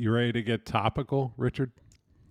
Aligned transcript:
You 0.00 0.10
ready 0.12 0.32
to 0.32 0.42
get 0.42 0.64
topical, 0.64 1.34
Richard? 1.36 1.72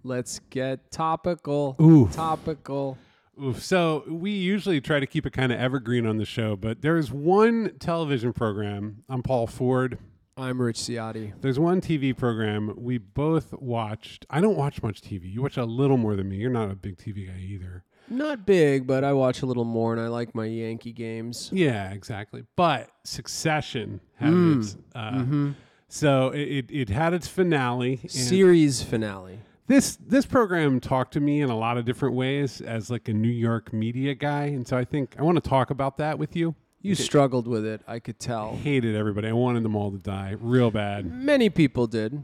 Let's 0.03 0.39
get 0.49 0.89
topical. 0.89 1.75
Ooh. 1.79 2.09
Topical. 2.11 2.97
Oof. 3.39 3.61
So 3.63 4.05
we 4.07 4.31
usually 4.31 4.81
try 4.81 4.99
to 4.99 5.05
keep 5.05 5.27
it 5.27 5.33
kind 5.33 5.51
of 5.51 5.59
evergreen 5.59 6.07
on 6.07 6.17
the 6.17 6.25
show, 6.25 6.55
but 6.55 6.81
there 6.81 6.97
is 6.97 7.11
one 7.11 7.75
television 7.79 8.33
program. 8.33 9.03
I'm 9.07 9.21
Paul 9.21 9.45
Ford. 9.45 9.99
I'm 10.35 10.59
Rich 10.59 10.77
Ziade. 10.79 11.33
There's 11.41 11.59
one 11.59 11.79
TV 11.79 12.17
program 12.17 12.73
we 12.75 12.97
both 12.97 13.53
watched. 13.53 14.25
I 14.31 14.41
don't 14.41 14.57
watch 14.57 14.81
much 14.81 15.01
TV. 15.01 15.31
You 15.31 15.43
watch 15.43 15.57
a 15.57 15.65
little 15.65 15.97
more 15.97 16.15
than 16.15 16.27
me. 16.27 16.37
You're 16.37 16.49
not 16.49 16.71
a 16.71 16.75
big 16.75 16.97
TV 16.97 17.27
guy 17.27 17.37
either. 17.39 17.83
Not 18.09 18.47
big, 18.47 18.87
but 18.87 19.03
I 19.03 19.13
watch 19.13 19.43
a 19.43 19.45
little 19.45 19.63
more, 19.63 19.93
and 19.93 20.01
I 20.01 20.07
like 20.07 20.33
my 20.33 20.45
Yankee 20.45 20.91
games. 20.93 21.51
Yeah, 21.53 21.91
exactly. 21.91 22.45
But 22.55 22.89
Succession 23.03 23.99
had 24.15 24.31
Mm. 24.33 24.59
its. 24.59 24.75
Uh, 24.95 25.11
Mm-hmm. 25.11 25.51
So 25.89 26.29
it, 26.29 26.39
it, 26.39 26.65
it 26.71 26.89
had 26.89 27.13
its 27.13 27.27
finale. 27.27 27.99
Series 28.07 28.81
finale. 28.83 29.39
this 29.67 29.97
this 29.97 30.25
program 30.25 30.79
talked 30.79 31.13
to 31.13 31.19
me 31.19 31.41
in 31.41 31.49
a 31.49 31.57
lot 31.57 31.77
of 31.77 31.85
different 31.85 32.15
ways 32.15 32.61
as 32.61 32.89
like 32.91 33.07
a 33.09 33.13
New 33.13 33.27
York 33.27 33.73
media 33.73 34.13
guy, 34.13 34.45
and 34.45 34.67
so 34.67 34.77
I 34.77 34.85
think 34.85 35.15
I 35.17 35.23
want 35.23 35.43
to 35.43 35.49
talk 35.49 35.71
about 35.71 35.97
that 35.97 36.17
with 36.19 36.35
you. 36.35 36.55
You 36.81 36.95
struggled 36.95 37.45
with 37.45 37.65
it, 37.65 37.81
I 37.87 37.99
could 37.99 38.19
tell. 38.19 38.55
hated 38.55 38.95
everybody. 38.95 39.27
I 39.27 39.33
wanted 39.33 39.63
them 39.63 39.75
all 39.75 39.91
to 39.91 39.97
die 39.97 40.35
real 40.39 40.71
bad. 40.71 41.11
Many 41.11 41.49
people 41.49 41.87
did. 41.87 42.23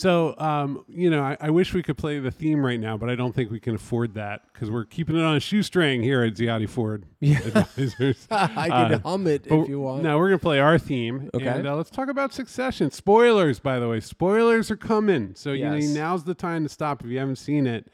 So, 0.00 0.34
um, 0.38 0.82
you 0.88 1.10
know, 1.10 1.22
I, 1.22 1.36
I 1.40 1.50
wish 1.50 1.74
we 1.74 1.82
could 1.82 1.98
play 1.98 2.18
the 2.20 2.30
theme 2.30 2.64
right 2.64 2.80
now, 2.80 2.96
but 2.96 3.10
I 3.10 3.14
don't 3.16 3.34
think 3.34 3.50
we 3.50 3.60
can 3.60 3.74
afford 3.74 4.14
that 4.14 4.40
because 4.50 4.70
we're 4.70 4.86
keeping 4.86 5.14
it 5.14 5.22
on 5.22 5.36
a 5.36 5.40
shoestring 5.40 6.02
here 6.02 6.22
at 6.22 6.32
Ziade 6.34 6.70
Ford 6.70 7.04
Yeah. 7.20 7.38
Advisors. 7.44 8.26
I 8.30 8.68
Uh, 8.70 8.88
can 8.88 9.00
hum 9.00 9.26
it 9.26 9.46
if 9.46 9.68
you 9.68 9.80
want. 9.80 10.02
Now 10.02 10.16
we're 10.18 10.28
gonna 10.28 10.38
play 10.38 10.58
our 10.58 10.78
theme. 10.78 11.28
Okay. 11.34 11.46
And 11.46 11.66
uh, 11.68 11.76
let's 11.76 11.90
talk 11.90 12.08
about 12.08 12.32
Succession. 12.32 12.90
Spoilers, 12.90 13.60
by 13.60 13.78
the 13.78 13.88
way. 13.88 14.00
Spoilers 14.00 14.70
are 14.70 14.76
coming. 14.76 15.34
So 15.34 15.52
you 15.52 15.66
know 15.66 15.76
now's 15.78 16.24
the 16.24 16.34
time 16.34 16.62
to 16.62 16.70
stop 16.70 17.04
if 17.04 17.10
you 17.10 17.18
haven't 17.18 17.36
seen 17.36 17.66
it. 17.66 17.88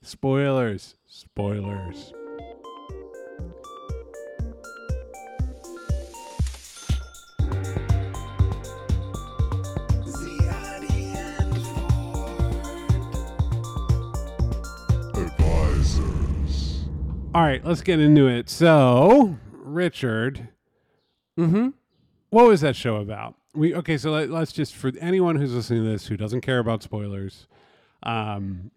Spoilers. 0.00 0.94
Spoilers. 1.08 2.12
All 17.38 17.44
right, 17.44 17.64
let's 17.64 17.82
get 17.82 18.00
into 18.00 18.26
it. 18.26 18.50
So, 18.50 19.36
Richard, 19.52 20.48
Mm-hmm. 21.38 21.68
what 22.30 22.48
was 22.48 22.62
that 22.62 22.74
show 22.74 22.96
about? 22.96 23.36
We 23.54 23.76
okay, 23.76 23.96
so 23.96 24.10
let, 24.10 24.28
us 24.32 24.50
just 24.50 24.74
for 24.74 24.90
anyone 25.00 25.36
who's 25.36 25.52
listening 25.54 25.84
to 25.84 25.88
this 25.90 26.08
who 26.08 26.16
doesn't 26.16 26.40
care 26.40 26.58
about 26.58 26.82
spoilers, 26.82 27.46
um, 28.02 28.72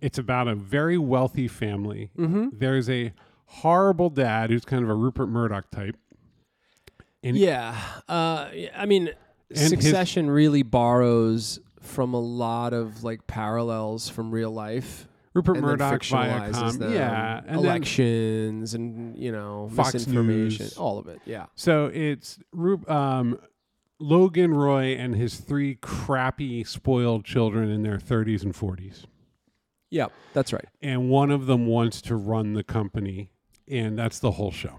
it's 0.00 0.18
about 0.18 0.48
a 0.48 0.56
very 0.56 0.98
wealthy 0.98 1.46
family. 1.46 2.10
Mm-hmm. 2.18 2.48
There's 2.58 2.90
a 2.90 3.12
horrible 3.46 4.10
dad 4.10 4.50
who's 4.50 4.64
kind 4.64 4.82
of 4.82 4.90
a 4.90 4.94
Rupert 4.94 5.28
Murdoch 5.28 5.70
type. 5.70 5.96
And 7.22 7.36
Yeah. 7.36 7.80
Uh, 8.08 8.48
I 8.76 8.86
mean, 8.86 9.10
his- 9.50 9.68
Succession 9.68 10.28
really 10.28 10.64
borrows 10.64 11.60
from 11.80 12.12
a 12.14 12.20
lot 12.20 12.72
of 12.72 13.04
like 13.04 13.28
parallels 13.28 14.08
from 14.08 14.32
real 14.32 14.50
life. 14.50 15.06
Rupert 15.34 15.56
and 15.58 15.64
Murdoch, 15.66 16.00
Viacom, 16.02 16.78
them. 16.78 16.92
yeah, 16.92 17.38
and 17.38 17.48
then 17.48 17.54
elections 17.58 18.74
and 18.74 19.16
you 19.16 19.30
know 19.30 19.68
Fox 19.74 19.94
misinformation, 19.94 20.64
News. 20.66 20.76
all 20.76 20.98
of 20.98 21.06
it. 21.06 21.20
Yeah. 21.24 21.46
So 21.54 21.86
it's 21.86 22.38
Ru- 22.52 22.84
um, 22.88 23.38
Logan 24.00 24.52
Roy 24.54 24.94
and 24.96 25.14
his 25.14 25.36
three 25.36 25.76
crappy, 25.76 26.64
spoiled 26.64 27.24
children 27.24 27.70
in 27.70 27.82
their 27.82 27.98
30s 27.98 28.42
and 28.42 28.54
40s. 28.54 29.04
Yeah, 29.90 30.06
that's 30.32 30.52
right. 30.52 30.64
And 30.80 31.10
one 31.10 31.30
of 31.30 31.46
them 31.46 31.66
wants 31.66 32.00
to 32.02 32.16
run 32.16 32.54
the 32.54 32.62
company, 32.64 33.30
and 33.68 33.98
that's 33.98 34.18
the 34.18 34.32
whole 34.32 34.50
show. 34.52 34.78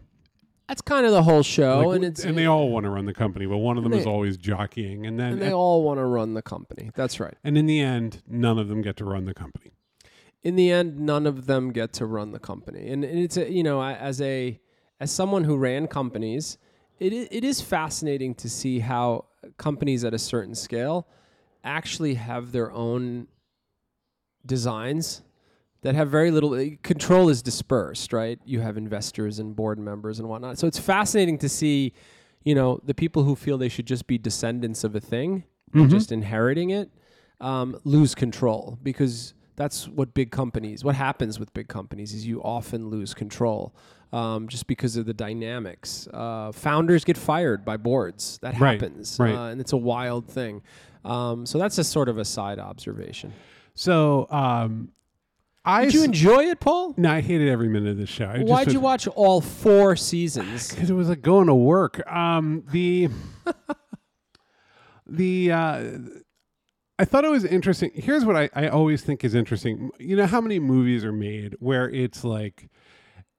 That's 0.68 0.82
kind 0.82 1.06
of 1.06 1.12
the 1.12 1.24
whole 1.24 1.44
show, 1.44 1.88
Like, 1.90 1.96
and 1.98 2.06
it's 2.06 2.24
and 2.24 2.38
they 2.38 2.46
all 2.46 2.70
want 2.70 2.86
to 2.86 2.90
run 2.90 3.06
the 3.06 3.14
company, 3.14 3.46
but 3.46 3.58
one 3.58 3.78
of 3.78 3.84
them 3.84 3.92
And 3.92 4.00
is 4.02 4.08
always 4.08 4.38
jockeying, 4.38 5.06
and 5.06 5.20
then 5.20 5.34
and 5.34 5.42
they 5.42 5.48
at- 5.48 5.54
all 5.54 5.84
want 5.84 6.00
to 6.00 6.06
run 6.06 6.34
the 6.34 6.42
company. 6.42 6.92
That's 6.96 7.20
right. 7.20 7.36
and 7.44 7.58
in 7.58 7.66
the 7.66 7.80
end, 7.82 8.22
none 8.28 8.58
of 8.58 8.70
them 8.70 8.82
get 8.82 8.96
to 8.98 9.06
run 9.06 9.26
the 9.26 9.34
company. 9.34 9.72
In 10.44 10.56
the 10.56 10.72
end, 10.72 11.00
none 11.00 11.28
of 11.28 11.46
them 11.46 11.72
get 11.72 11.94
to 11.94 12.06
run 12.06 12.32
the 12.32 12.40
company, 12.40 12.90
and, 12.90 13.04
and 13.04 13.20
it's 13.20 13.38
a, 13.38 13.52
you 13.52 13.64
know 13.64 13.82
as 13.84 14.22
a 14.22 14.60
as 15.00 15.12
someone 15.12 15.44
who 15.44 15.58
ran 15.58 15.88
companies, 15.88 16.58
it 17.00 17.14
it 17.14 17.44
is 17.44 17.62
fascinating 17.62 18.34
to 18.36 18.50
see 18.50 18.80
how 18.80 19.26
companies 19.58 20.04
at 20.04 20.14
a 20.14 20.20
certain 20.20 20.56
scale 20.56 21.08
actually 21.64 22.16
have 22.16 22.52
their 22.52 22.72
own 22.72 23.28
designs 24.46 25.22
that 25.84 25.96
have 25.96 26.10
very 26.10 26.32
little 26.32 26.54
uh, 26.54 26.66
control 26.84 27.30
is 27.30 27.42
dispersed 27.42 28.14
right? 28.14 28.40
You 28.46 28.62
have 28.62 28.78
investors 28.78 29.40
and 29.40 29.56
board 29.56 29.78
members 29.80 30.20
and 30.20 30.28
whatnot. 30.28 30.58
So 30.58 30.68
it's 30.68 30.80
fascinating 30.80 31.38
to 31.40 31.50
see 31.50 31.94
you 32.44 32.56
know 32.56 32.80
the 32.84 32.94
people 32.96 33.24
who 33.24 33.36
feel 33.36 33.58
they 33.58 33.70
should 33.70 33.86
just 33.86 34.08
be 34.08 34.18
descendants 34.18 34.84
of 34.84 34.96
a 34.96 35.00
thing 35.00 35.44
and 35.74 35.90
just 35.90 36.12
inheriting 36.12 36.72
it 36.72 36.90
um, 37.40 37.80
lose 37.84 38.14
control 38.14 38.78
because 38.84 39.34
that's 39.56 39.88
what 39.88 40.14
big 40.14 40.32
companies 40.32 40.84
what 40.84 40.96
happens 40.96 41.40
with 41.40 41.54
big 41.54 41.68
companies 41.68 42.14
is 42.14 42.26
you 42.26 42.42
often 42.44 42.90
lose 42.90 43.14
control 43.14 43.74
um, 44.14 44.48
just 44.50 44.68
because 44.68 44.98
of 44.98 45.06
the 45.06 45.14
dynamics 45.14 46.08
uh, 46.14 46.52
founders 46.52 47.04
get 47.04 47.18
fired 47.18 47.64
by 47.64 47.78
boards 47.78 48.38
that 48.42 48.60
Right, 48.60 48.80
happens 48.82 49.18
right. 49.20 49.34
Uh, 49.36 49.46
and 49.50 49.62
it's 49.62 49.74
a 49.74 49.78
wild 49.78 50.28
thing 50.28 50.62
um, 51.06 51.46
so 51.46 51.58
that's 51.58 51.78
a 51.78 51.84
sort 51.84 52.10
of 52.10 52.18
a 52.18 52.26
side 52.26 52.60
observation 52.60 53.34
So, 53.74 54.28
um, 54.30 54.90
I 55.64 55.86
did 55.86 55.94
you 55.94 56.04
enjoy 56.04 56.46
it 56.46 56.60
paul 56.60 56.94
no, 56.98 57.10
I 57.12 57.22
hated 57.22 57.48
every 57.50 57.68
minute 57.70 57.92
of 57.92 57.98
this 57.98 58.10
show. 58.10 58.26
I 58.26 58.40
Why'd 58.40 58.66
was- 58.68 58.74
you 58.74 58.80
watch 58.80 59.08
all 59.08 59.42
four 59.42 59.96
seasons? 59.96 60.70
Because 60.74 60.90
it 60.90 60.94
was 60.94 61.08
like 61.10 61.22
going 61.22 61.48
to 61.48 61.56
work. 61.56 62.02
Um, 62.12 62.64
the 62.72 63.10
the 65.08 65.52
uh, 65.52 65.84
I 67.02 67.06
thought 67.06 67.26
it 67.26 67.32
was 67.32 67.44
interesting. 67.46 67.92
Here's 67.96 68.24
what 68.26 68.36
I, 68.36 68.50
I 68.54 68.68
always 68.68 69.02
think 69.02 69.24
is 69.24 69.34
interesting. 69.36 69.90
You 70.00 70.16
know 70.16 70.28
how 70.28 70.40
many 70.42 70.60
movies 70.60 71.04
are 71.04 71.12
made 71.12 71.56
where 71.60 71.90
it's 71.90 72.24
like 72.24 72.70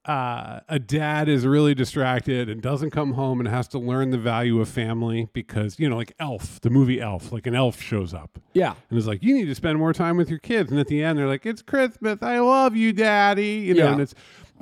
uh, 0.05 0.59
a 0.69 0.81
dad 0.81 1.29
is 1.29 1.47
really 1.47 1.75
distracted 1.75 2.49
and 2.49 2.61
doesn't 2.61 2.91
come 2.91 3.13
home 3.13 3.39
and 3.39 3.49
has 3.49 3.69
to 3.69 3.79
learn 3.79 4.11
the 4.11 4.19
value 4.19 4.61
of 4.61 4.69
family 4.69 5.29
because 5.33 5.79
you 5.79 5.89
know 5.89 5.97
like 5.97 6.13
Elf, 6.19 6.61
the 6.63 6.71
movie 6.71 7.01
Elf, 7.01 7.31
like 7.31 7.47
an 7.47 7.55
elf 7.55 7.81
shows 7.81 8.13
up 8.13 8.37
Yeah. 8.53 8.75
and 8.91 8.99
it's 8.99 9.07
like 9.07 9.23
you 9.23 9.33
need 9.33 9.45
to 9.47 9.55
spend 9.55 9.79
more 9.79 9.93
time 9.93 10.17
with 10.17 10.29
your 10.29 10.41
kids 10.41 10.73
and 10.73 10.81
at 10.81 10.89
the 10.89 11.05
end 11.05 11.19
they're 11.21 11.29
like 11.29 11.47
it's 11.47 11.63
christmas 11.63 12.19
i 12.21 12.41
love 12.41 12.75
you 12.75 12.93
daddy 12.93 13.59
you 13.67 13.75
know 13.75 13.85
Yeah. 13.85 13.93
and 13.93 14.01
it's 14.01 14.15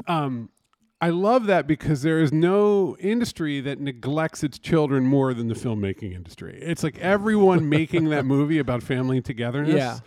um 0.06 0.50
i 1.00 1.08
love 1.10 1.46
that 1.46 1.66
because 1.66 2.02
there 2.02 2.20
is 2.20 2.32
no 2.32 2.96
industry 2.98 3.60
that 3.60 3.80
neglects 3.80 4.42
its 4.44 4.58
children 4.58 5.04
more 5.06 5.32
than 5.34 5.48
the 5.48 5.54
filmmaking 5.54 6.14
industry 6.14 6.58
it's 6.62 6.82
like 6.82 6.98
everyone 6.98 7.68
making 7.68 8.10
that 8.10 8.24
movie 8.34 8.58
about 8.58 8.82
family 8.82 9.20
togetherness 9.20 9.74
Yeah. 9.74 9.98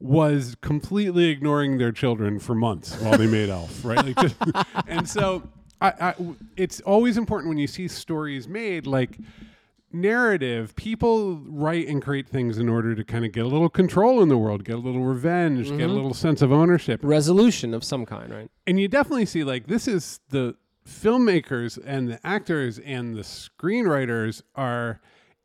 was 0.00 0.56
completely 0.60 1.26
ignoring 1.30 1.78
their 1.78 1.92
children 1.92 2.38
for 2.38 2.54
months 2.54 3.00
while 3.00 3.16
they 3.18 3.26
made 3.26 3.48
elf 3.48 3.84
right 3.84 4.04
like 4.04 4.16
just, 4.16 4.36
and 4.86 5.08
so 5.08 5.42
I, 5.80 5.88
I 6.00 6.14
it's 6.56 6.80
always 6.82 7.16
important 7.16 7.48
when 7.48 7.58
you 7.58 7.66
see 7.66 7.88
stories 7.88 8.46
made 8.46 8.86
like 8.86 9.18
narrative, 9.94 10.74
people 10.76 11.36
write 11.46 11.88
and 11.88 12.02
create 12.02 12.28
things 12.28 12.58
in 12.58 12.68
order 12.68 12.94
to 12.94 13.04
kind 13.04 13.24
of 13.24 13.32
get 13.32 13.44
a 13.44 13.48
little 13.48 13.68
control 13.68 14.22
in 14.22 14.28
the 14.28 14.38
world, 14.38 14.64
get 14.64 14.76
a 14.76 14.78
little 14.78 15.04
revenge, 15.04 15.66
get 15.66 15.72
a 15.72 15.76
mm-hmm. 15.78 15.92
little 15.94 16.14
sense 16.14 16.42
of 16.42 16.52
ownership. 16.52 17.00
Resolution 17.02 17.74
of 17.74 17.84
some 17.84 18.06
kind, 18.06 18.32
right? 18.32 18.50
And 18.66 18.80
you 18.80 18.88
definitely 18.88 19.26
see 19.26 19.44
like 19.44 19.66
this 19.66 19.88
is 19.88 20.20
the 20.30 20.56
filmmakers 20.88 21.78
and 21.84 22.08
the 22.08 22.26
actors 22.26 22.78
and 22.78 23.14
the 23.14 23.22
screenwriters 23.22 24.42
are 24.54 25.00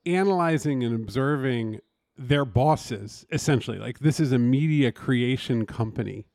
analyzing 0.05 0.83
and 0.83 0.95
observing 0.95 1.79
their 2.17 2.45
bosses 2.45 3.25
essentially. 3.31 3.77
Like 3.77 3.99
this 3.99 4.19
is 4.19 4.31
a 4.31 4.39
media 4.39 4.91
creation 4.91 5.65
company. 5.65 6.25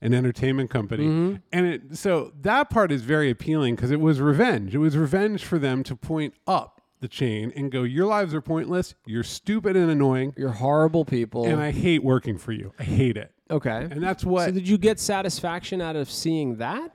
An 0.00 0.14
entertainment 0.14 0.70
company, 0.70 1.06
mm-hmm. 1.06 1.36
and 1.52 1.66
it 1.66 1.96
so 1.96 2.30
that 2.42 2.70
part 2.70 2.92
is 2.92 3.02
very 3.02 3.30
appealing 3.30 3.74
because 3.74 3.90
it 3.90 3.98
was 3.98 4.20
revenge. 4.20 4.72
It 4.72 4.78
was 4.78 4.96
revenge 4.96 5.44
for 5.44 5.58
them 5.58 5.82
to 5.82 5.96
point 5.96 6.34
up 6.46 6.77
the 7.00 7.08
chain 7.08 7.52
and 7.56 7.70
go, 7.70 7.82
"Your 7.82 8.06
lives 8.06 8.34
are 8.34 8.40
pointless. 8.40 8.94
You're 9.06 9.22
stupid 9.24 9.76
and 9.76 9.90
annoying, 9.90 10.34
You're 10.36 10.52
horrible 10.52 11.04
people. 11.04 11.46
and 11.46 11.60
I 11.60 11.70
hate 11.72 12.02
working 12.04 12.38
for 12.38 12.52
you. 12.52 12.72
I 12.78 12.84
hate 12.84 13.16
it." 13.16 13.32
okay. 13.50 13.88
And 13.90 14.02
that's 14.02 14.24
what 14.24 14.46
So 14.46 14.52
did 14.52 14.68
you 14.68 14.76
get 14.78 14.98
satisfaction 15.00 15.80
out 15.80 15.96
of 15.96 16.10
seeing 16.10 16.56
that? 16.56 16.94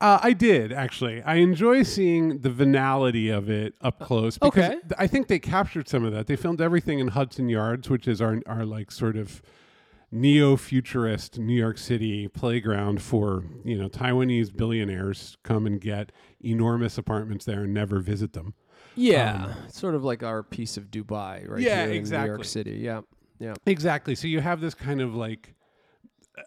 Uh, 0.00 0.18
I 0.22 0.32
did 0.32 0.72
actually. 0.72 1.22
I 1.22 1.34
enjoy 1.36 1.82
seeing 1.82 2.38
the 2.38 2.48
venality 2.48 3.28
of 3.28 3.50
it 3.50 3.74
up 3.82 3.98
close 4.00 4.38
because 4.38 4.64
Okay. 4.70 4.78
I 4.98 5.06
think 5.06 5.28
they 5.28 5.38
captured 5.38 5.88
some 5.88 6.04
of 6.04 6.12
that. 6.14 6.26
They 6.26 6.36
filmed 6.36 6.60
everything 6.62 7.00
in 7.00 7.08
Hudson 7.08 7.48
Yards, 7.50 7.90
which 7.90 8.08
is 8.08 8.22
our 8.22 8.40
our 8.46 8.64
like 8.64 8.90
sort 8.90 9.16
of 9.16 9.42
neo-futurist 10.12 11.38
New 11.38 11.54
York 11.54 11.78
City 11.78 12.28
playground 12.28 13.00
for 13.02 13.44
you 13.64 13.76
know 13.78 13.88
Taiwanese 13.88 14.54
billionaires 14.56 15.36
come 15.44 15.66
and 15.66 15.80
get 15.80 16.12
enormous 16.44 16.96
apartments 16.98 17.44
there 17.44 17.64
and 17.64 17.74
never 17.74 18.00
visit 18.00 18.32
them. 18.32 18.54
Yeah, 18.96 19.54
sort 19.68 19.94
of 19.94 20.04
like 20.04 20.22
our 20.22 20.42
piece 20.42 20.76
of 20.76 20.90
Dubai, 20.90 21.48
right 21.48 21.58
Um, 21.58 21.60
yeah, 21.60 21.86
here 21.86 21.94
in 22.02 22.04
New. 22.10 22.24
York 22.26 22.44
City. 22.44 22.78
Yeah, 22.82 23.00
Yeah. 23.38 23.54
Exactly. 23.66 24.14
So 24.14 24.26
you 24.28 24.40
have 24.40 24.60
this 24.60 24.74
kind 24.74 25.00
of 25.00 25.14
like 25.14 25.54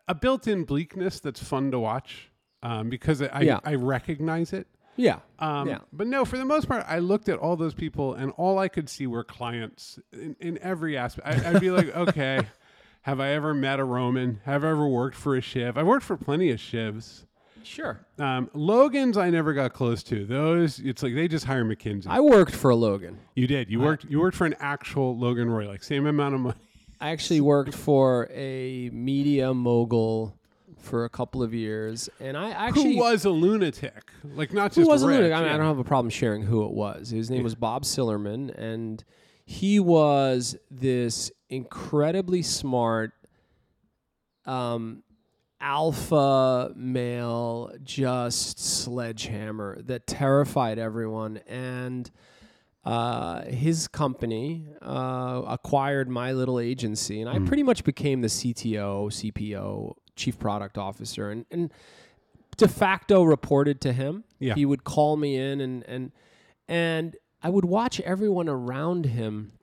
a 0.07 0.16
built-in 0.16 0.63
bleakness 0.63 1.19
that's 1.19 1.42
fun 1.42 1.72
to 1.72 1.80
watch 1.80 2.31
um, 2.62 2.90
because 2.90 3.22
I, 3.22 3.42
Yeah. 3.42 3.60
I 3.63 3.75
recognize 3.75 4.54
it. 4.54 4.68
Yeah. 4.95 5.19
Um, 5.40 5.68
Yeah. 5.68 5.80
But 5.92 6.07
no, 6.07 6.24
for 6.25 6.38
the 6.38 6.45
most 6.45 6.68
part, 6.68 6.84
I 6.88 7.00
looked 7.00 7.30
at 7.30 7.38
all 7.40 7.56
those 7.56 7.74
people 7.74 8.13
and 8.13 8.31
all 8.38 8.60
I 8.60 8.68
could 8.68 8.90
see 8.90 9.07
were 9.07 9.24
clients 9.24 10.00
in, 10.12 10.36
in 10.40 10.57
every 10.60 10.95
aspect. 10.98 11.28
I, 11.28 11.50
I'd 11.51 11.60
be 11.62 11.72
like, 11.72 11.95
okay, 11.95 12.40
have 13.01 13.19
I 13.19 13.30
ever 13.30 13.54
met 13.54 13.80
a 13.80 13.84
Roman? 13.84 14.40
Have 14.45 14.63
I 14.63 14.69
ever 14.69 14.88
worked 14.88 15.16
for 15.16 15.36
a 15.36 15.42
Shiv? 15.42 15.78
I've 15.78 15.88
worked 15.88 16.06
for 16.06 16.16
plenty 16.18 16.51
of 16.51 16.60
Shivs. 16.60 17.25
Sure. 17.63 18.06
Um, 18.19 18.50
Logan's 18.54 19.18
I 19.18 19.30
never 19.30 19.54
got 19.54 19.74
close 19.74 20.04
to. 20.04 20.25
Those 20.25 20.80
it's 20.80 21.01
like 21.04 21.15
they 21.15 21.27
just 21.27 21.45
hire 21.45 21.63
McKinsey. 21.63 22.07
I 22.07 22.19
worked 22.19 22.56
for 22.56 22.71
a 22.71 22.75
Logan. 22.75 23.19
you 23.36 23.48
did. 23.48 23.69
You 23.69 23.80
worked. 23.80 24.06
You 24.06 24.19
worked 24.19 24.38
for 24.38 24.45
an 24.45 24.56
actual 24.60 25.18
Logan 25.18 25.50
Roy, 25.50 25.68
like 25.68 25.83
same 25.83 26.06
amount 26.06 26.36
of 26.36 26.42
money. 26.42 26.56
I 27.01 27.10
actually 27.10 27.42
worked 27.42 27.74
for 27.74 28.30
a 28.31 28.89
media 28.92 29.54
mogul 29.54 30.38
for 30.77 31.06
a 31.06 31.10
couple 31.10 31.42
of 31.42 31.54
years, 31.54 32.10
and 32.19 32.38
I 32.38 32.51
actually 32.51 32.95
Who 32.95 33.00
was 33.00 33.25
a 33.25 33.30
lunatic? 33.30 34.12
Like 34.24 34.54
not 34.54 34.74
who 34.75 34.81
just 34.81 34.89
wasn't 34.89 35.09
rich, 35.09 35.18
lunatic. 35.18 35.38
I, 35.38 35.42
mean, 35.42 35.51
I 35.51 35.57
don't 35.57 35.66
have 35.66 35.80
a 35.80 35.83
problem 35.83 36.09
sharing 36.09 36.44
who 36.44 36.66
it 36.66 36.71
was. 36.71 37.09
His 37.09 37.30
name 37.30 37.44
was 37.44 37.56
Bob 37.56 37.83
Sillerman, 37.83 38.54
and 38.57 39.04
he 39.45 39.80
was 39.80 40.56
this 40.69 41.31
incredibly 41.50 42.42
smart, 42.42 43.12
um, 44.45 45.04
alpha 45.63 46.71
male, 46.75 47.71
just 47.83 48.60
sledgehammer 48.60 49.81
that 49.83 50.06
terrified 50.06 50.77
everyone. 50.77 51.38
And 51.48 52.12
uh, 52.86 53.44
his 53.45 53.88
company 53.88 54.68
uh, 54.81 55.42
acquired 55.48 56.10
my 56.10 56.33
little 56.33 56.60
agency, 56.60 57.21
and 57.21 57.30
I 57.30 57.38
Hmm. 57.38 57.45
pretty 57.45 57.63
much 57.63 57.83
became 57.86 58.19
the 58.21 58.27
CTO, 58.27 59.10
CPO, 59.10 59.95
chief 60.18 60.38
product 60.38 60.77
officer, 60.77 61.31
and 61.31 61.45
and 61.50 61.71
de 62.57 62.68
facto 62.68 63.24
reported 63.24 63.80
to 63.81 63.94
him. 63.94 64.25
Yeah. 64.39 64.56
He 64.56 64.66
would 64.66 64.83
call 64.83 65.16
me 65.16 65.38
in, 65.38 65.62
and 65.62 65.83
and 65.88 66.12
and 66.68 67.16
I 67.42 67.50
would 67.50 67.66
watch 67.66 68.01
everyone 68.01 68.50
around 68.50 69.06
him 69.06 69.54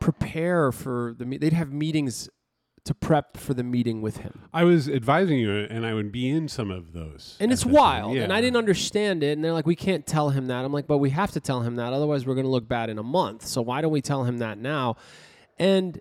prepare 0.00 0.70
for 0.72 1.14
the. 1.18 1.24
They'd 1.38 1.52
have 1.52 1.72
meetings 1.72 2.28
to 2.86 2.94
prep 2.94 3.36
for 3.36 3.54
the 3.54 3.62
meeting 3.62 4.00
with 4.00 4.18
him. 4.18 4.42
I 4.54 4.64
was 4.64 4.88
advising 4.88 5.38
you, 5.38 5.52
and 5.52 5.84
I 5.84 5.92
would 5.92 6.10
be 6.10 6.28
in 6.28 6.48
some 6.48 6.70
of 6.70 6.92
those. 6.92 7.36
And 7.40 7.52
it's 7.52 7.66
wild. 7.66 8.16
And 8.16 8.32
I 8.32 8.40
didn't 8.40 8.56
understand 8.56 9.22
it. 9.22 9.32
And 9.32 9.44
they're 9.44 9.52
like, 9.52 9.66
we 9.66 9.76
can't 9.76 10.06
tell 10.06 10.30
him 10.30 10.46
that. 10.46 10.64
I'm 10.64 10.72
like, 10.72 10.86
but 10.86 10.98
we 10.98 11.10
have 11.10 11.32
to 11.32 11.40
tell 11.40 11.60
him 11.60 11.76
that. 11.76 11.92
Otherwise, 11.92 12.26
we're 12.26 12.34
going 12.34 12.46
to 12.46 12.50
look 12.50 12.68
bad 12.68 12.88
in 12.88 12.98
a 12.98 13.02
month. 13.02 13.46
So 13.46 13.60
why 13.60 13.80
don't 13.80 13.92
we 13.92 14.00
tell 14.00 14.24
him 14.24 14.38
that 14.38 14.58
now? 14.58 14.96
And 15.58 16.00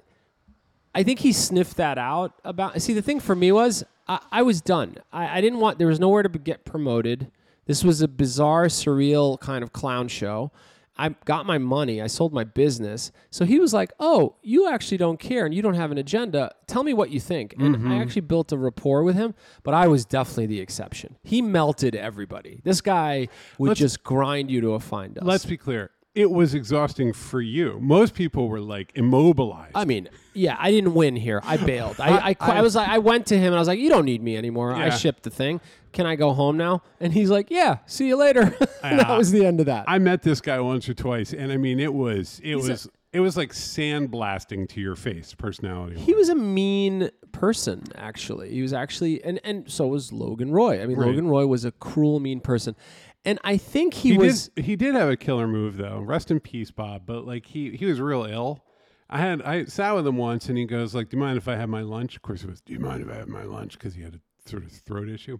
I 0.93 1.03
think 1.03 1.19
he 1.19 1.33
sniffed 1.33 1.77
that 1.77 1.97
out 1.97 2.33
about. 2.43 2.81
See, 2.81 2.93
the 2.93 3.01
thing 3.01 3.19
for 3.19 3.35
me 3.35 3.51
was 3.51 3.83
I, 4.07 4.19
I 4.31 4.41
was 4.43 4.61
done. 4.61 4.95
I, 5.11 5.39
I 5.39 5.41
didn't 5.41 5.59
want, 5.59 5.77
there 5.77 5.87
was 5.87 5.99
nowhere 5.99 6.23
to 6.23 6.29
get 6.29 6.65
promoted. 6.65 7.31
This 7.65 7.83
was 7.83 8.01
a 8.01 8.07
bizarre, 8.07 8.67
surreal 8.67 9.39
kind 9.39 9.63
of 9.63 9.73
clown 9.73 10.07
show. 10.07 10.51
I 10.97 11.09
got 11.25 11.45
my 11.45 11.57
money. 11.57 12.01
I 12.01 12.07
sold 12.07 12.33
my 12.33 12.43
business. 12.45 13.11
So 13.29 13.43
he 13.45 13.59
was 13.59 13.73
like, 13.73 13.91
"Oh, 13.99 14.35
you 14.41 14.69
actually 14.69 14.97
don't 14.97 15.19
care 15.19 15.45
and 15.45 15.53
you 15.53 15.61
don't 15.61 15.73
have 15.73 15.91
an 15.91 15.97
agenda. 15.97 16.53
Tell 16.67 16.83
me 16.83 16.93
what 16.93 17.09
you 17.11 17.19
think." 17.19 17.53
And 17.59 17.75
Mm-hmm. 17.75 17.91
I 17.91 17.97
actually 17.99 18.21
built 18.21 18.51
a 18.51 18.57
rapport 18.57 19.03
with 19.03 19.15
him, 19.15 19.33
but 19.63 19.73
I 19.73 19.87
was 19.87 20.05
definitely 20.05 20.45
the 20.47 20.61
exception. 20.61 21.17
He 21.23 21.41
melted 21.41 21.95
everybody. 21.95 22.61
This 22.63 22.79
guy 22.81 23.27
would 23.57 23.69
Let's- 23.69 23.79
just 23.79 24.03
grind 24.03 24.49
you 24.49 24.61
to 24.61 24.71
a 24.71 24.79
fine 24.79 25.13
dust. 25.13 25.25
Let's 25.25 25.45
be 25.45 25.57
clear. 25.57 25.91
It 26.13 26.31
was 26.31 26.53
exhausting 26.53 27.11
for 27.11 27.41
you. 27.41 27.77
Most 27.81 28.13
people 28.13 28.47
were 28.47 28.61
like 28.61 28.93
immobilized. 28.95 29.73
I 29.75 29.83
mean, 29.83 30.07
yeah, 30.33 30.55
I 30.57 30.71
didn't 30.71 30.93
win 30.93 31.17
here. 31.17 31.41
I 31.43 31.57
bailed. 31.57 31.99
I, 31.99 32.09
I, 32.29 32.35
I, 32.39 32.57
I- 32.59 32.61
was 32.61 32.73
like, 32.73 32.87
I 32.87 32.99
went 32.99 33.25
to 33.27 33.35
him 33.37 33.47
and 33.47 33.55
I 33.55 33.59
was 33.59 33.67
like, 33.67 33.79
"You 33.79 33.89
don't 33.89 34.05
need 34.05 34.23
me 34.23 34.37
anymore. 34.37 34.71
I 34.73 34.91
shipped 34.91 35.23
the 35.23 35.29
thing. 35.29 35.59
Can 35.95 36.05
I 36.05 36.15
go 36.15 36.31
home 36.33 36.57
now?" 36.57 36.83
And 36.99 37.11
he's 37.11 37.31
like, 37.31 37.49
"Yeah, 37.49 37.79
see 37.87 38.07
you 38.07 38.17
later." 38.17 38.55
And 38.85 38.99
that 38.99 39.17
was 39.17 39.31
the 39.31 39.43
end 39.43 39.59
of 39.61 39.65
that. 39.65 39.85
I 39.87 39.97
met 39.97 40.21
this 40.21 40.39
guy 40.41 40.59
once 40.59 40.87
or 40.87 40.93
twice, 40.93 41.33
and 41.33 41.51
I 41.51 41.57
mean, 41.57 41.79
it 41.79 41.91
was 41.91 42.39
it 42.43 42.53
He's 42.55 42.67
a- 42.67 42.71
was 42.71 42.87
it 43.13 43.19
was 43.21 43.35
like 43.37 43.51
sandblasting 43.51 44.67
to 44.69 44.81
your 44.81 44.95
face, 44.95 45.33
personality. 45.33 45.97
He 45.99 46.13
was 46.13 46.29
a 46.29 46.35
mean 46.35 47.09
person, 47.31 47.83
actually. 47.95 48.51
He 48.51 48.61
was 48.61 48.73
actually, 48.73 49.23
and 49.23 49.39
and 49.43 49.69
so 49.71 49.87
was 49.87 50.11
Logan 50.13 50.51
Roy. 50.51 50.81
I 50.81 50.85
mean, 50.85 50.97
Right. 50.97 51.07
Logan 51.07 51.27
Roy 51.27 51.47
was 51.47 51.65
a 51.65 51.71
cruel, 51.71 52.19
mean 52.19 52.41
person, 52.41 52.75
and 53.23 53.39
I 53.43 53.57
think 53.57 53.93
he, 53.95 54.11
he 54.11 54.17
was. 54.19 54.49
did 54.49 54.65
he 54.65 54.75
did 54.75 54.93
have 54.95 55.09
a 55.09 55.17
killer 55.17 55.47
move 55.47 55.77
though. 55.77 55.99
Rest 55.99 56.29
in 56.29 56.39
peace, 56.39 56.69
Bob. 56.71 57.03
But 57.07 57.25
like 57.25 57.47
he 57.47 57.71
he 57.75 57.85
was 57.85 57.99
real 57.99 58.23
ill. 58.25 58.63
I 59.09 59.19
had 59.19 59.41
I 59.41 59.65
sat 59.65 59.95
with 59.95 60.05
him 60.05 60.17
once, 60.17 60.49
and 60.49 60.57
he 60.57 60.65
goes 60.65 60.93
like, 60.93 61.09
"Do 61.09 61.17
you 61.17 61.21
mind 61.23 61.37
if 61.37 61.47
I 61.47 61.55
have 61.55 61.69
my 61.69 61.81
lunch?" 61.81 62.15
Of 62.15 62.21
course, 62.21 62.43
it 62.43 62.49
was, 62.49 62.61
"Do 62.61 62.73
you 62.73 62.79
mind 62.79 63.01
if 63.01 63.09
I 63.09 63.15
have 63.15 63.29
my 63.29 63.43
lunch?" 63.43 63.73
Because 63.73 63.95
he 63.95 64.01
had 64.03 64.15
a 64.15 64.49
sort 64.49 64.63
of 64.63 64.71
throat 64.71 65.09
issue. 65.09 65.39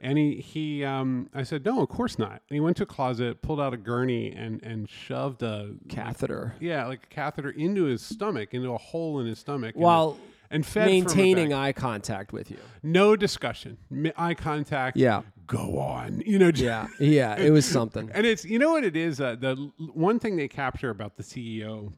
And 0.00 0.16
he 0.16 0.36
he 0.36 0.84
um 0.84 1.28
I 1.34 1.42
said 1.42 1.64
no, 1.64 1.82
of 1.82 1.88
course 1.88 2.18
not. 2.18 2.42
And 2.48 2.54
he 2.56 2.60
went 2.60 2.76
to 2.76 2.84
a 2.84 2.86
closet, 2.86 3.42
pulled 3.42 3.60
out 3.60 3.74
a 3.74 3.76
gurney, 3.76 4.32
and 4.32 4.62
and 4.62 4.88
shoved 4.88 5.42
a 5.42 5.72
catheter 5.88 6.54
yeah 6.60 6.86
like 6.86 7.04
a 7.04 7.14
catheter 7.14 7.50
into 7.50 7.84
his 7.84 8.00
stomach, 8.02 8.54
into 8.54 8.72
a 8.72 8.78
hole 8.78 9.18
in 9.20 9.26
his 9.26 9.38
stomach, 9.38 9.74
and- 9.74 9.82
while 9.82 10.16
and 10.50 10.64
fed 10.64 10.86
maintaining 10.86 11.52
eye 11.52 11.72
contact 11.72 12.32
with 12.32 12.50
you. 12.50 12.56
no 12.82 13.16
discussion, 13.16 13.76
eye 14.16 14.32
contact. 14.34 14.96
Yeah. 14.96 15.20
go 15.46 15.78
on. 15.78 16.22
You 16.26 16.38
know, 16.38 16.50
Yeah, 16.54 16.86
yeah, 16.98 17.36
it 17.36 17.50
was 17.50 17.66
something. 17.66 18.08
and 18.14 18.24
it's 18.24 18.44
you 18.46 18.58
know 18.58 18.70
what 18.72 18.84
it 18.84 18.96
is. 18.96 19.20
Uh, 19.20 19.34
the 19.38 19.56
one 19.92 20.18
thing 20.18 20.36
they 20.36 20.48
capture 20.48 20.88
about 20.90 21.16
the 21.18 21.22
CEO 21.22 21.92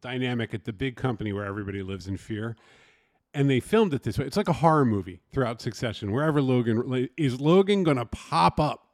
dynamic 0.00 0.52
at 0.52 0.64
the 0.64 0.72
big 0.72 0.96
company 0.96 1.32
where 1.32 1.44
everybody 1.46 1.82
lives 1.82 2.06
in 2.06 2.16
fear, 2.16 2.56
and 3.34 3.50
they 3.50 3.60
filmed 3.60 3.92
it 3.94 4.02
this 4.04 4.16
way. 4.18 4.24
It's 4.26 4.36
like 4.36 4.48
a 4.48 4.52
horror 4.54 4.84
movie 4.84 5.20
throughout 5.32 5.60
Succession. 5.60 6.12
Wherever 6.12 6.40
Logan 6.40 7.08
is, 7.16 7.40
Logan 7.40 7.82
going 7.82 7.96
to 7.96 8.06
pop 8.06 8.58
up 8.60 8.86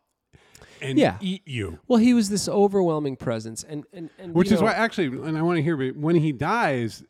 and 0.81 0.98
Yeah. 0.98 1.19
eat 1.20 1.42
you. 1.46 1.78
Well, 1.87 1.98
he 2.00 2.14
was 2.14 2.31
this 2.31 2.48
overwhelming 2.48 3.16
presence, 3.16 3.62
and 3.62 3.84
and, 3.92 4.08
and 4.19 4.34
Which 4.34 4.50
is 4.50 4.60
know, 4.60 4.66
why, 4.66 4.72
actually, 4.72 5.06
and 5.08 5.37
I 5.37 5.42
want 5.42 5.58
to 5.58 5.62
hear, 5.62 5.92
when 5.92 6.16
he 6.16 6.32
dies, 6.32 7.04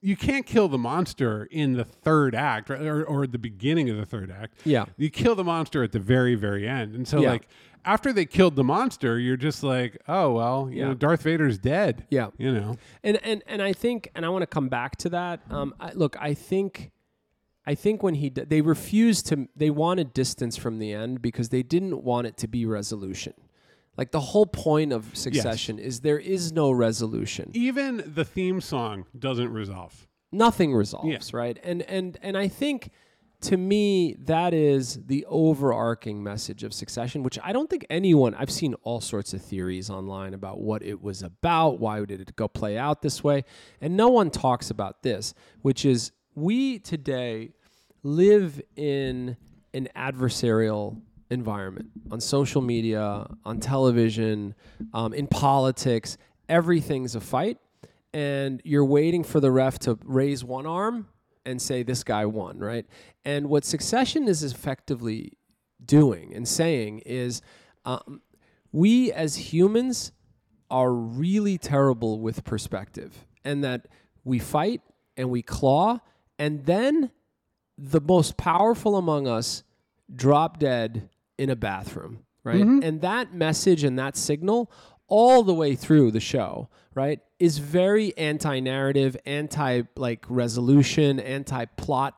you 0.00 0.14
can't 0.14 0.46
kill 0.46 0.68
the 0.68 0.78
monster 0.78 1.48
in 1.50 1.72
the 1.72 1.84
third 1.84 2.34
act 2.34 2.70
right, 2.70 2.82
or, 2.82 3.02
or 3.04 3.24
at 3.24 3.32
the 3.32 3.38
beginning 3.38 3.90
of 3.90 3.96
the 3.96 4.06
third 4.06 4.30
act. 4.30 4.58
Yeah. 4.64 4.84
You 4.96 5.10
kill 5.10 5.34
the 5.34 5.42
monster 5.42 5.82
at 5.82 5.90
the 5.92 5.98
very, 5.98 6.34
very 6.36 6.68
end. 6.68 6.94
And 6.94 7.08
so, 7.08 7.20
Yeah. 7.20 7.30
like, 7.30 7.48
after 7.84 8.12
they 8.12 8.24
killed 8.24 8.56
the 8.56 8.64
monster, 8.64 9.18
you're 9.18 9.36
just 9.36 9.62
like, 9.62 9.98
oh, 10.08 10.32
well, 10.32 10.68
you 10.70 10.78
Yeah. 10.78 10.88
know, 10.88 10.94
Darth 10.94 11.22
Vader's 11.22 11.58
dead. 11.58 12.06
Yeah. 12.10 12.28
You 12.38 12.52
know? 12.52 12.76
and 13.02 13.18
and 13.24 13.42
and 13.46 13.62
I 13.62 13.72
think, 13.72 14.10
and 14.14 14.24
I 14.24 14.28
want 14.28 14.42
to 14.42 14.46
come 14.46 14.68
back 14.68 14.96
to 14.98 15.08
that. 15.10 15.40
Um, 15.50 15.74
I, 15.80 15.92
look, 15.92 16.16
I 16.20 16.34
think, 16.34 16.90
I 17.66 17.74
think 17.74 18.02
when 18.02 18.14
he 18.14 18.30
d- 18.30 18.44
they 18.46 18.60
refused 18.60 19.26
to, 19.28 19.48
they 19.56 19.70
wanted 19.70 20.12
distance 20.14 20.56
from 20.56 20.78
the 20.78 20.92
end 20.92 21.20
because 21.22 21.48
they 21.50 21.62
didn't 21.62 22.02
want 22.02 22.26
it 22.26 22.36
to 22.38 22.48
be 22.48 22.64
resolution. 22.66 23.34
Like 23.96 24.12
the 24.12 24.20
whole 24.20 24.46
point 24.46 24.92
of 24.92 25.16
Succession 25.16 25.78
is 25.80 26.00
there 26.00 26.20
is 26.20 26.52
no 26.52 26.70
resolution. 26.70 27.50
Even 27.52 28.02
the 28.14 28.24
theme 28.24 28.60
song 28.60 29.06
doesn't 29.18 29.52
resolve. 29.52 30.06
Nothing 30.30 30.72
resolves, 30.74 31.32
right? 31.34 31.58
And 31.64 31.82
and 31.82 32.16
and 32.22 32.36
I 32.36 32.46
think 32.48 32.90
to 33.40 33.56
me 33.56 34.16
that 34.20 34.52
is 34.52 35.04
the 35.06 35.24
overarching 35.28 36.22
message 36.22 36.64
of 36.64 36.74
Succession, 36.74 37.22
which 37.22 37.38
I 37.42 37.52
don't 37.52 37.70
think 37.70 37.86
anyone 37.88 38.34
I've 38.34 38.50
seen 38.50 38.74
all 38.82 39.00
sorts 39.00 39.32
of 39.32 39.42
theories 39.42 39.90
online 39.90 40.34
about 40.34 40.60
what 40.60 40.82
it 40.82 41.00
was 41.00 41.22
about, 41.22 41.78
why 41.78 42.04
did 42.04 42.20
it 42.20 42.34
go 42.36 42.48
play 42.48 42.76
out 42.76 43.00
this 43.02 43.22
way, 43.22 43.44
and 43.80 43.96
no 43.96 44.08
one 44.08 44.30
talks 44.30 44.70
about 44.70 45.02
this, 45.02 45.34
which 45.62 45.84
is 45.84 46.12
we 46.34 46.78
today 46.78 47.52
live 48.02 48.60
in 48.76 49.36
an 49.74 49.88
adversarial 49.94 51.00
environment 51.30 51.90
on 52.10 52.20
social 52.20 52.62
media, 52.62 53.26
on 53.44 53.60
television, 53.60 54.54
um, 54.94 55.12
in 55.12 55.26
politics. 55.26 56.16
Everything's 56.48 57.14
a 57.14 57.20
fight, 57.20 57.58
and 58.12 58.60
you're 58.64 58.84
waiting 58.84 59.22
for 59.22 59.38
the 59.38 59.50
ref 59.50 59.78
to 59.80 59.98
raise 60.04 60.42
one 60.42 60.66
arm 60.66 61.06
and 61.48 61.60
say 61.60 61.82
this 61.82 62.04
guy 62.04 62.26
won, 62.26 62.58
right? 62.58 62.86
And 63.24 63.48
what 63.48 63.64
Succession 63.64 64.28
is 64.28 64.42
effectively 64.42 65.32
doing 65.84 66.34
and 66.34 66.46
saying 66.46 67.00
is, 67.06 67.40
um, 67.84 68.20
we 68.70 69.10
as 69.12 69.36
humans 69.52 70.12
are 70.70 70.92
really 70.92 71.56
terrible 71.56 72.20
with 72.20 72.44
perspective, 72.44 73.24
and 73.44 73.64
that 73.64 73.88
we 74.24 74.38
fight 74.38 74.82
and 75.16 75.30
we 75.30 75.40
claw, 75.40 75.98
and 76.38 76.66
then 76.66 77.10
the 77.78 78.00
most 78.00 78.36
powerful 78.36 78.96
among 78.96 79.26
us 79.26 79.62
drop 80.14 80.58
dead 80.58 81.08
in 81.38 81.48
a 81.48 81.56
bathroom, 81.56 82.18
right? 82.44 82.56
And 82.82 83.00
that 83.00 83.32
message 83.32 83.84
and 83.84 83.98
that 83.98 84.16
signal 84.16 84.70
all 85.08 85.42
the 85.42 85.54
way 85.54 85.74
through 85.74 86.10
the 86.12 86.20
show, 86.20 86.68
right, 86.94 87.20
is 87.38 87.58
very 87.58 88.16
anti-narrative, 88.16 89.16
anti 89.26 89.82
like 89.96 90.24
resolution, 90.28 91.18
anti-plot 91.20 92.14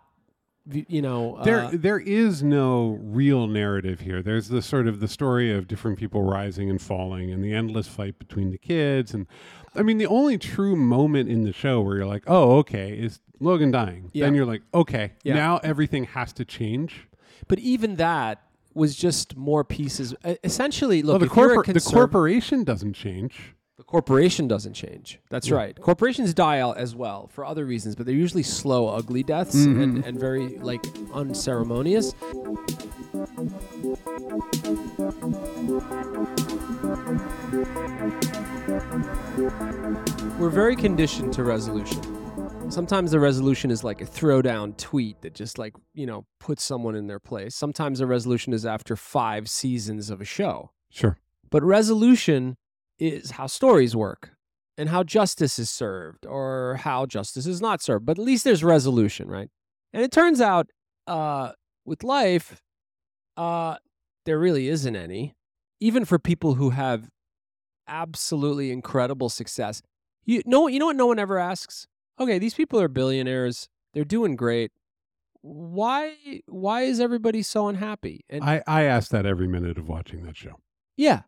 you 0.73 1.03
know, 1.03 1.41
there 1.43 1.65
uh, 1.65 1.71
there 1.73 1.99
is 1.99 2.43
no 2.43 2.99
real 3.03 3.47
narrative 3.47 4.01
here. 4.01 4.23
There's 4.23 4.49
the 4.49 4.63
sort 4.63 4.87
of 4.87 5.01
the 5.01 5.09
story 5.09 5.53
of 5.53 5.67
different 5.67 5.99
people 5.99 6.23
rising 6.23 6.69
and 6.71 6.81
falling 6.81 7.31
and 7.33 7.43
the 7.43 7.53
endless 7.53 7.89
fight 7.89 8.19
between 8.19 8.51
the 8.51 8.59
kids 8.59 9.15
and 9.15 9.27
I 9.75 9.83
mean 9.83 9.99
the 9.99 10.07
only 10.07 10.37
true 10.39 10.77
moment 10.77 11.29
in 11.29 11.43
the 11.45 11.53
show 11.53 11.81
where 11.81 11.97
you're 11.97 12.07
like, 12.07 12.25
"Oh, 12.27 12.59
okay," 12.59 12.93
is 12.93 13.21
Logan 13.41 13.71
dying. 13.71 14.11
Yeah. 14.13 14.27
Then 14.27 14.35
you're 14.35 14.47
like, 14.47 14.63
"Okay, 14.75 15.13
Yeah. 15.25 15.35
now 15.35 15.59
everything 15.65 16.05
has 16.05 16.33
to 16.35 16.45
change." 16.45 17.07
but 17.49 17.59
even 17.59 17.97
that 17.97 18.43
was 18.75 18.95
just 18.97 19.37
more 19.37 19.65
pieces. 19.65 20.15
Essentially, 20.45 21.03
Well, 21.03 21.19
look, 21.19 21.29
the, 21.29 21.41
you're 21.41 21.53
a 21.53 21.57
corpor- 21.65 21.73
the 21.75 21.81
corporation 21.81 22.65
doesn't 22.65 22.93
change. 22.95 23.55
the 23.77 23.85
corporation 23.85 24.47
doesn't 24.47 24.75
change. 24.75 25.19
That's 25.31 25.49
Yeah. 25.49 25.57
right. 25.57 25.81
Corporations 25.81 26.35
die 26.35 26.61
out 26.61 26.77
as 26.77 26.95
well 26.95 27.29
for 27.33 27.45
other 27.47 27.65
reasons, 27.65 27.97
but 27.97 28.05
they're 28.07 28.15
usually 28.15 28.43
slow, 28.43 28.89
ugly 28.89 29.23
deaths 29.23 29.57
Mm-hmm. 29.57 29.81
and, 29.81 30.05
and 30.05 30.21
very 30.21 30.59
like 30.59 30.85
unceremonious. 31.15 32.15
We're 40.39 40.49
very 40.51 40.77
conditioned 40.77 41.33
to 41.35 41.45
resolution. 41.45 42.01
Sometimes 42.71 43.11
the 43.11 43.19
resolution 43.19 43.73
is 43.73 43.83
like 43.83 44.01
a 44.01 44.07
throwdown 44.07 44.77
tweet 44.77 45.23
that 45.23 45.35
just 45.35 45.59
like, 45.59 45.75
you 45.93 46.07
know, 46.07 46.25
puts 46.39 46.63
someone 46.63 46.95
in 46.95 47.09
their 47.09 47.19
place. 47.19 47.57
Sometimes 47.57 47.99
the 47.99 48.07
resolution 48.07 48.53
is 48.53 48.65
after 48.65 48.95
five 48.95 49.51
seasons 49.51 50.09
of 50.09 50.21
a 50.21 50.25
show. 50.25 50.71
Sure. 50.89 51.19
But 51.51 51.65
resolution 51.65 52.57
is 52.97 53.33
how 53.33 53.49
stories 53.49 53.97
work 53.97 54.37
and 54.79 54.89
how 54.89 55.03
justice 55.03 55.59
is 55.59 55.69
served 55.69 56.25
or 56.25 56.77
how 56.77 57.07
justice 57.07 57.45
is 57.45 57.61
not 57.61 57.83
served. 57.83 58.07
But 58.07 58.21
at 58.21 58.25
least 58.25 58.45
there's 58.45 58.63
resolution, 58.63 59.29
right? 59.29 59.51
And 59.93 60.05
it 60.05 60.13
turns 60.13 60.41
out 60.41 60.71
uh, 61.09 61.53
with 61.85 62.05
life, 62.05 62.63
uh, 63.37 63.79
there 64.27 64.39
really 64.39 64.69
isn't 64.69 64.95
any. 64.95 65.35
Even 65.81 66.05
for 66.05 66.21
people 66.21 66.55
who 66.55 66.71
have 66.71 67.09
absolutely 67.89 68.71
incredible 68.71 69.29
success. 69.29 69.83
You 70.25 70.43
know, 70.47 70.69
you 70.69 70.79
know 70.79 70.87
what 70.87 70.97
no 70.97 71.07
one 71.07 71.19
ever 71.19 71.37
asks? 71.37 71.89
Okay, 72.19 72.39
these 72.39 72.55
people 72.55 72.81
are 72.81 72.89
billionaires. 72.89 73.69
They're 73.95 74.05
doing 74.05 74.37
great. 74.37 74.73
Why 75.43 76.15
why 76.47 76.83
is 76.83 77.01
everybody 77.01 77.43
so 77.43 77.69
unhappy? 77.69 78.25
And 78.29 78.45
I, 78.45 78.63
I 78.67 78.83
ask 78.83 79.11
that 79.11 79.25
every 79.25 79.49
minute 79.49 79.79
of 79.79 79.89
watching 79.89 80.23
that 80.25 80.37
show. 80.37 80.57
yeah. 80.97 81.23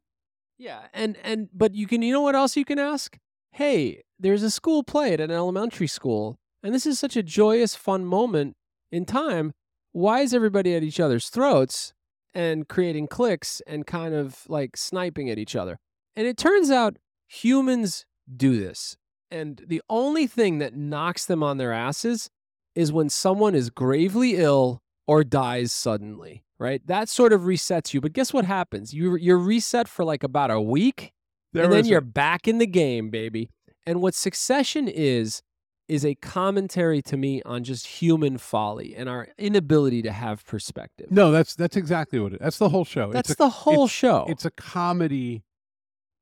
Yeah. 0.58 0.82
And 0.92 1.16
and 1.24 1.48
but 1.52 1.74
you 1.74 1.86
can 1.86 2.02
you 2.02 2.12
know 2.12 2.20
what 2.20 2.34
else 2.36 2.56
you 2.56 2.64
can 2.64 2.78
ask? 2.78 3.18
Hey, 3.52 4.02
there's 4.18 4.42
a 4.42 4.50
school 4.50 4.82
play 4.84 5.12
at 5.12 5.20
an 5.20 5.30
elementary 5.30 5.86
school, 5.86 6.38
and 6.62 6.74
this 6.74 6.86
is 6.86 6.98
such 6.98 7.16
a 7.16 7.22
joyous, 7.22 7.74
fun 7.74 8.04
moment 8.04 8.54
in 8.92 9.04
time. 9.04 9.52
Why 9.92 10.20
is 10.20 10.32
everybody 10.32 10.74
at 10.74 10.82
each 10.82 11.00
other's 11.00 11.28
throats 11.30 11.92
and 12.32 12.68
creating 12.68 13.08
cliques 13.08 13.60
and 13.66 13.86
kind 13.86 14.14
of 14.14 14.44
like 14.48 14.76
sniping 14.76 15.28
at 15.30 15.38
each 15.38 15.56
other? 15.56 15.78
And 16.14 16.26
it 16.26 16.36
turns 16.36 16.70
out 16.70 16.98
humans 17.26 18.04
do 18.34 18.58
this. 18.60 18.96
And 19.32 19.62
the 19.66 19.80
only 19.88 20.26
thing 20.26 20.58
that 20.58 20.76
knocks 20.76 21.24
them 21.26 21.42
on 21.42 21.56
their 21.56 21.72
asses 21.72 22.28
is 22.74 22.92
when 22.92 23.08
someone 23.08 23.54
is 23.54 23.70
gravely 23.70 24.36
ill 24.36 24.80
or 25.06 25.24
dies 25.24 25.72
suddenly, 25.72 26.44
right? 26.58 26.86
That 26.86 27.08
sort 27.08 27.32
of 27.32 27.42
resets 27.42 27.92
you. 27.94 28.00
But 28.00 28.12
guess 28.12 28.32
what 28.32 28.44
happens? 28.44 28.92
You 28.94 29.16
you're 29.16 29.38
reset 29.38 29.88
for 29.88 30.04
like 30.04 30.22
about 30.22 30.50
a 30.50 30.60
week, 30.60 31.12
There 31.52 31.64
and 31.64 31.72
then 31.72 31.84
a- 31.84 31.88
you're 31.88 32.00
back 32.00 32.46
in 32.46 32.58
the 32.58 32.66
game, 32.66 33.10
baby. 33.10 33.48
And 33.86 34.00
what 34.00 34.14
Succession 34.14 34.86
is 34.88 35.42
is 35.88 36.06
a 36.06 36.14
commentary 36.14 37.02
to 37.02 37.16
me 37.16 37.42
on 37.42 37.64
just 37.64 37.86
human 37.86 38.38
folly 38.38 38.94
and 38.96 39.08
our 39.08 39.28
inability 39.36 40.00
to 40.02 40.12
have 40.12 40.46
perspective. 40.46 41.10
no, 41.10 41.30
that's 41.32 41.54
that's 41.56 41.76
exactly 41.76 42.18
what 42.20 42.32
it. 42.34 42.40
That's 42.40 42.58
the 42.58 42.68
whole 42.68 42.84
show. 42.84 43.12
That's 43.12 43.30
it's 43.30 43.40
a, 43.40 43.44
the 43.44 43.50
whole 43.50 43.74
it's- 43.86 43.90
show. 43.90 44.24
It's 44.28 44.44
a 44.44 44.50
comedy, 44.52 45.42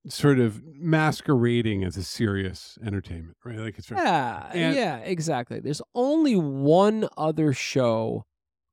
sort 0.09 0.39
of 0.39 0.63
masquerading 0.65 1.85
as 1.85 1.97
a 1.97 2.03
serious 2.03 2.79
entertainment, 2.85 3.37
right? 3.45 3.59
Like 3.59 3.79
it's 3.79 3.91
Yeah, 3.91 4.51
And- 4.53 4.75
yeah, 4.75 4.97
exactly. 4.99 5.61
There's 5.61 5.83
only 5.95 6.37
one 6.37 7.09
other 7.19 7.53
show 7.53 8.25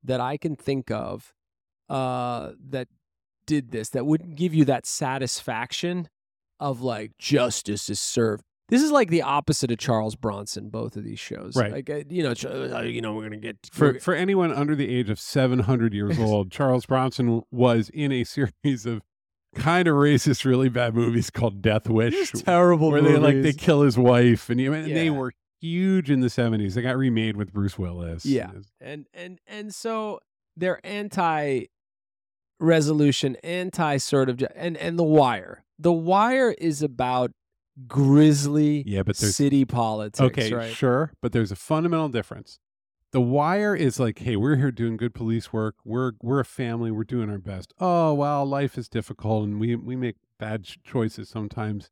that 0.04 0.20
I 0.20 0.36
can 0.36 0.56
think 0.56 0.90
of 0.90 1.32
uh, 1.88 2.52
that 2.70 2.88
did 3.46 3.70
this 3.72 3.88
that 3.90 4.06
wouldn't 4.06 4.36
give 4.36 4.54
you 4.54 4.64
that 4.66 4.86
satisfaction 4.86 6.08
of 6.60 6.80
like 6.80 7.12
justice 7.18 7.88
is 7.88 8.00
served. 8.00 8.42
This 8.68 8.82
is 8.82 8.90
like 8.90 9.08
the 9.08 9.22
opposite 9.22 9.70
of 9.70 9.78
Charles 9.78 10.14
Bronson. 10.14 10.68
Both 10.68 10.96
of 10.96 11.04
these 11.04 11.18
shows, 11.18 11.56
Right. 11.56 11.72
Like 11.72 11.88
uh, 11.88 12.02
you 12.10 12.22
know, 12.22 12.34
you 12.82 13.00
know, 13.00 13.14
we're 13.14 13.22
gonna 13.22 13.38
get 13.38 13.56
for 13.72 13.98
for 13.98 14.14
anyone 14.14 14.52
under 14.52 14.74
the 14.74 14.94
age 14.94 15.08
of 15.08 15.18
700 15.18 15.94
years 15.94 16.18
old, 16.18 16.50
Charles 16.50 16.84
Bronson 16.84 17.42
was 17.50 17.88
in 17.90 18.12
a 18.12 18.24
series 18.24 18.84
of 18.84 19.00
kind 19.54 19.88
of 19.88 19.94
racist, 19.94 20.44
really 20.44 20.68
bad 20.68 20.94
movies 20.94 21.30
called 21.30 21.62
Death 21.62 21.88
Wish, 21.88 22.32
terrible 22.32 22.90
where 22.90 23.02
they 23.02 23.16
like 23.16 23.42
they 23.42 23.52
kill 23.52 23.82
his 23.82 23.98
wife, 23.98 24.50
and, 24.50 24.60
you 24.60 24.72
and 24.72 24.94
they 24.94 25.10
were 25.10 25.32
huge 25.60 26.10
in 26.10 26.20
the 26.20 26.28
70s. 26.28 26.74
They 26.74 26.82
got 26.82 26.96
remade 26.96 27.36
with 27.36 27.52
Bruce 27.52 27.78
Willis. 27.78 28.24
Yeah. 28.24 28.50
and 28.80 29.06
and 29.12 29.40
and 29.46 29.74
so 29.74 30.20
they're 30.56 30.84
anti 30.84 31.66
resolution 32.60 33.36
anti 33.44 33.96
sort 33.98 34.28
of 34.28 34.42
and 34.56 34.76
and 34.76 34.98
the 34.98 35.04
wire 35.04 35.64
the 35.78 35.92
wire 35.92 36.50
is 36.50 36.82
about 36.82 37.30
grisly 37.86 38.82
Yeah, 38.86 39.04
but 39.04 39.16
city 39.16 39.64
politics 39.64 40.20
okay, 40.20 40.52
right 40.52 40.72
sure, 40.72 41.12
but 41.22 41.32
there's 41.32 41.52
a 41.52 41.56
fundamental 41.56 42.08
difference. 42.08 42.58
The 43.10 43.20
Wire 43.22 43.74
is 43.74 43.98
like, 43.98 44.18
hey, 44.18 44.36
we're 44.36 44.56
here 44.56 44.70
doing 44.70 44.98
good 44.98 45.14
police 45.14 45.52
work. 45.52 45.76
We're 45.84 46.12
we're 46.22 46.40
a 46.40 46.44
family. 46.44 46.90
We're 46.90 47.04
doing 47.04 47.30
our 47.30 47.38
best. 47.38 47.72
Oh 47.80 48.12
well, 48.12 48.44
life 48.44 48.76
is 48.76 48.88
difficult, 48.88 49.44
and 49.44 49.58
we 49.58 49.76
we 49.76 49.96
make 49.96 50.16
bad 50.38 50.64
choices 50.84 51.28
sometimes. 51.28 51.90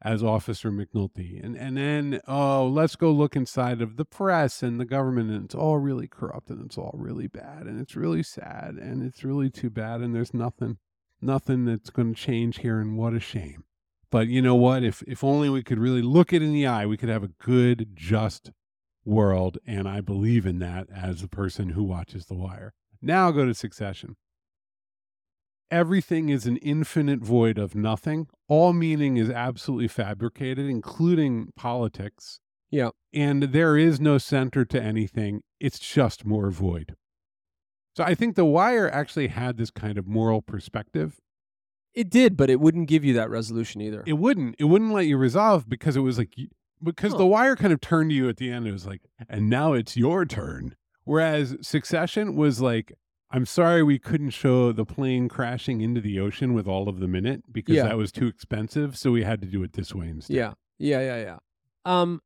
As 0.00 0.22
Officer 0.22 0.70
McNulty, 0.70 1.44
and 1.44 1.56
and 1.56 1.76
then 1.76 2.20
oh, 2.28 2.68
let's 2.68 2.94
go 2.94 3.10
look 3.10 3.34
inside 3.34 3.82
of 3.82 3.96
the 3.96 4.04
press 4.04 4.62
and 4.62 4.78
the 4.78 4.84
government, 4.84 5.30
and 5.30 5.46
it's 5.46 5.56
all 5.56 5.78
really 5.78 6.06
corrupt, 6.06 6.50
and 6.50 6.64
it's 6.64 6.78
all 6.78 6.94
really 6.96 7.26
bad, 7.26 7.66
and 7.66 7.80
it's 7.80 7.96
really 7.96 8.22
sad, 8.22 8.76
and 8.76 9.02
it's 9.02 9.24
really 9.24 9.50
too 9.50 9.70
bad, 9.70 10.00
and 10.00 10.14
there's 10.14 10.32
nothing, 10.32 10.78
nothing 11.20 11.64
that's 11.64 11.90
going 11.90 12.14
to 12.14 12.20
change 12.20 12.60
here, 12.60 12.78
and 12.78 12.96
what 12.96 13.12
a 13.12 13.18
shame. 13.18 13.64
But 14.08 14.28
you 14.28 14.40
know 14.40 14.54
what? 14.54 14.84
If 14.84 15.02
if 15.08 15.24
only 15.24 15.50
we 15.50 15.64
could 15.64 15.80
really 15.80 16.02
look 16.02 16.32
it 16.32 16.42
in 16.42 16.52
the 16.52 16.64
eye, 16.64 16.86
we 16.86 16.96
could 16.96 17.08
have 17.08 17.24
a 17.24 17.32
good, 17.44 17.96
just 17.96 18.52
world. 19.08 19.58
And 19.66 19.88
I 19.88 20.00
believe 20.00 20.46
in 20.46 20.58
that 20.60 20.88
as 20.94 21.22
the 21.22 21.28
person 21.28 21.70
who 21.70 21.82
watches 21.82 22.26
The 22.26 22.34
Wire. 22.34 22.74
Now 23.00 23.30
go 23.30 23.46
to 23.46 23.54
Succession. 23.54 24.16
Everything 25.70 26.28
is 26.28 26.46
an 26.46 26.56
infinite 26.58 27.20
void 27.20 27.58
of 27.58 27.74
nothing. 27.74 28.28
All 28.48 28.72
meaning 28.72 29.16
is 29.16 29.28
absolutely 29.28 29.88
fabricated, 29.88 30.66
including 30.66 31.48
politics. 31.56 32.40
Yeah. 32.70 32.90
And 33.12 33.42
there 33.44 33.76
is 33.76 34.00
no 34.00 34.18
center 34.18 34.64
to 34.64 34.82
anything. 34.82 35.42
It's 35.60 35.78
just 35.78 36.24
more 36.24 36.50
void. 36.50 36.94
So 37.96 38.04
I 38.04 38.14
think 38.14 38.36
The 38.36 38.44
Wire 38.44 38.88
actually 38.90 39.28
had 39.28 39.56
this 39.56 39.70
kind 39.70 39.98
of 39.98 40.06
moral 40.06 40.40
perspective 40.40 41.20
it 41.98 42.10
did 42.10 42.36
but 42.36 42.48
it 42.48 42.60
wouldn't 42.60 42.88
give 42.88 43.04
you 43.04 43.12
that 43.14 43.28
resolution 43.28 43.80
either 43.80 44.04
it 44.06 44.14
wouldn't 44.14 44.54
it 44.58 44.64
wouldn't 44.64 44.92
let 44.92 45.06
you 45.06 45.16
resolve 45.16 45.68
because 45.68 45.96
it 45.96 46.00
was 46.00 46.16
like 46.18 46.34
because 46.82 47.12
Huh. 47.12 47.18
the 47.18 47.26
wire 47.26 47.56
kind 47.56 47.72
of 47.72 47.80
turned 47.80 48.10
to 48.10 48.16
you 48.16 48.28
at 48.28 48.36
the 48.36 48.50
end 48.50 48.66
it 48.66 48.72
was 48.72 48.86
like 48.86 49.02
and 49.28 49.48
now 49.50 49.72
it's 49.72 49.96
your 49.96 50.24
turn 50.24 50.76
whereas 51.04 51.56
succession 51.60 52.34
was 52.36 52.60
like 52.60 52.92
i'm 53.30 53.44
sorry 53.46 53.82
we 53.82 53.98
couldn't 53.98 54.30
show 54.30 54.72
the 54.72 54.84
plane 54.84 55.28
crashing 55.28 55.80
into 55.80 56.00
the 56.00 56.18
ocean 56.20 56.54
with 56.54 56.66
all 56.66 56.88
of 56.88 57.00
them 57.00 57.14
in 57.14 57.26
it 57.26 57.42
because 57.52 57.76
Yeah. 57.76 57.84
that 57.84 57.96
was 57.96 58.12
too 58.12 58.26
expensive 58.26 58.96
so 58.96 59.10
we 59.12 59.22
had 59.24 59.40
to 59.42 59.46
do 59.48 59.62
it 59.62 59.72
this 59.72 59.94
way 59.94 60.08
instead 60.08 60.34
yeah 60.36 60.52
yeah 60.78 61.00
yeah 61.00 61.20
yeah 61.22 61.38
um 61.84 62.20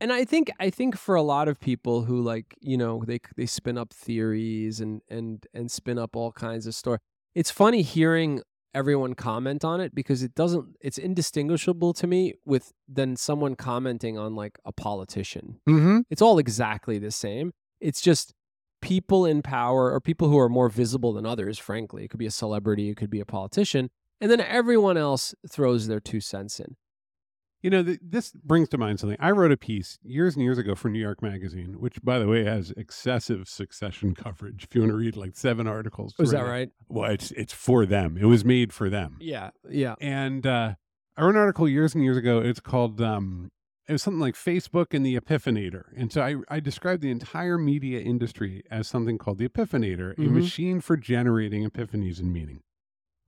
and 0.00 0.12
i 0.12 0.24
think 0.24 0.50
i 0.60 0.68
think 0.70 0.96
for 0.96 1.14
a 1.14 1.22
lot 1.22 1.48
of 1.48 1.58
people 1.58 2.02
who 2.04 2.20
like 2.20 2.54
you 2.60 2.76
know 2.76 3.02
they 3.06 3.18
they 3.36 3.46
spin 3.46 3.78
up 3.78 3.92
theories 3.92 4.80
and 4.80 5.00
and 5.08 5.46
and 5.54 5.70
spin 5.70 5.98
up 5.98 6.14
all 6.16 6.32
kinds 6.32 6.66
of 6.66 6.74
story 6.74 6.98
it's 7.34 7.50
funny 7.50 7.82
hearing 7.82 8.42
everyone 8.74 9.14
comment 9.14 9.64
on 9.64 9.80
it 9.80 9.94
because 9.94 10.22
it 10.22 10.34
doesn't 10.34 10.76
it's 10.80 10.98
indistinguishable 10.98 11.92
to 11.94 12.06
me 12.06 12.34
with 12.44 12.72
than 12.88 13.16
someone 13.16 13.54
commenting 13.54 14.18
on 14.18 14.34
like 14.34 14.58
a 14.64 14.72
politician. 14.72 15.60
Mm-hmm. 15.68 16.00
it's 16.10 16.22
all 16.22 16.38
exactly 16.38 16.98
the 16.98 17.10
same. 17.10 17.52
It's 17.80 18.00
just 18.00 18.34
people 18.82 19.24
in 19.24 19.42
power 19.42 19.92
or 19.92 20.00
people 20.00 20.28
who 20.28 20.38
are 20.38 20.48
more 20.48 20.68
visible 20.68 21.12
than 21.12 21.26
others 21.26 21.58
frankly. 21.58 22.04
It 22.04 22.08
could 22.08 22.20
be 22.20 22.26
a 22.26 22.30
celebrity 22.30 22.90
it 22.90 22.96
could 22.96 23.10
be 23.10 23.20
a 23.20 23.26
politician 23.26 23.90
and 24.20 24.30
then 24.30 24.40
everyone 24.40 24.96
else 24.96 25.34
throws 25.48 25.86
their 25.86 26.00
two 26.00 26.20
cents 26.20 26.60
in 26.60 26.76
You 27.66 27.70
know, 27.70 27.82
th- 27.82 27.98
this 28.00 28.30
brings 28.30 28.68
to 28.68 28.78
mind 28.78 29.00
something. 29.00 29.18
I 29.20 29.32
wrote 29.32 29.50
a 29.50 29.56
piece 29.56 29.98
years 30.04 30.36
and 30.36 30.44
years 30.44 30.56
ago 30.56 30.76
for 30.76 30.88
New 30.88 31.00
York 31.00 31.20
Magazine, 31.20 31.80
which, 31.80 32.00
by 32.00 32.20
the 32.20 32.28
way, 32.28 32.44
has 32.44 32.70
excessive 32.76 33.48
succession 33.48 34.14
coverage. 34.14 34.62
If 34.62 34.72
you 34.76 34.82
want 34.82 34.92
to 34.92 34.96
read 34.96 35.16
like 35.16 35.34
seven 35.34 35.66
articles, 35.66 36.14
is 36.20 36.30
that 36.30 36.42
right 36.42 36.70
Well, 36.88 37.10
it's 37.10 37.32
it's 37.32 37.52
for 37.52 37.84
them. 37.84 38.16
It 38.16 38.26
was 38.26 38.44
made 38.44 38.72
for 38.72 38.88
them. 38.88 39.16
Yeah, 39.20 39.50
yeah. 39.68 39.96
And 40.00 40.46
uh, 40.46 40.74
I 41.16 41.22
wrote 41.22 41.30
an 41.34 41.40
article 41.40 41.68
years 41.68 41.92
and 41.92 42.04
years 42.04 42.16
ago. 42.16 42.38
It's 42.38 42.60
called 42.60 43.00
um, 43.00 43.50
it 43.88 43.92
was 43.94 44.02
something 44.04 44.20
like 44.20 44.36
Facebook 44.36 44.94
and 44.94 45.04
the 45.04 45.18
Epiphanator. 45.18 45.86
And 45.96 46.12
so 46.12 46.22
I, 46.22 46.36
I 46.48 46.60
described 46.60 47.02
the 47.02 47.10
entire 47.10 47.58
media 47.58 47.98
industry 47.98 48.62
as 48.70 48.86
something 48.86 49.18
called 49.18 49.38
the 49.38 49.48
Epiphanator, 49.48 50.12
a 50.12 50.20
Mhm. 50.20 50.30
machine 50.30 50.80
for 50.80 50.96
generating 50.96 51.68
epiphanies 51.68 52.20
and 52.20 52.32
meaning. 52.32 52.60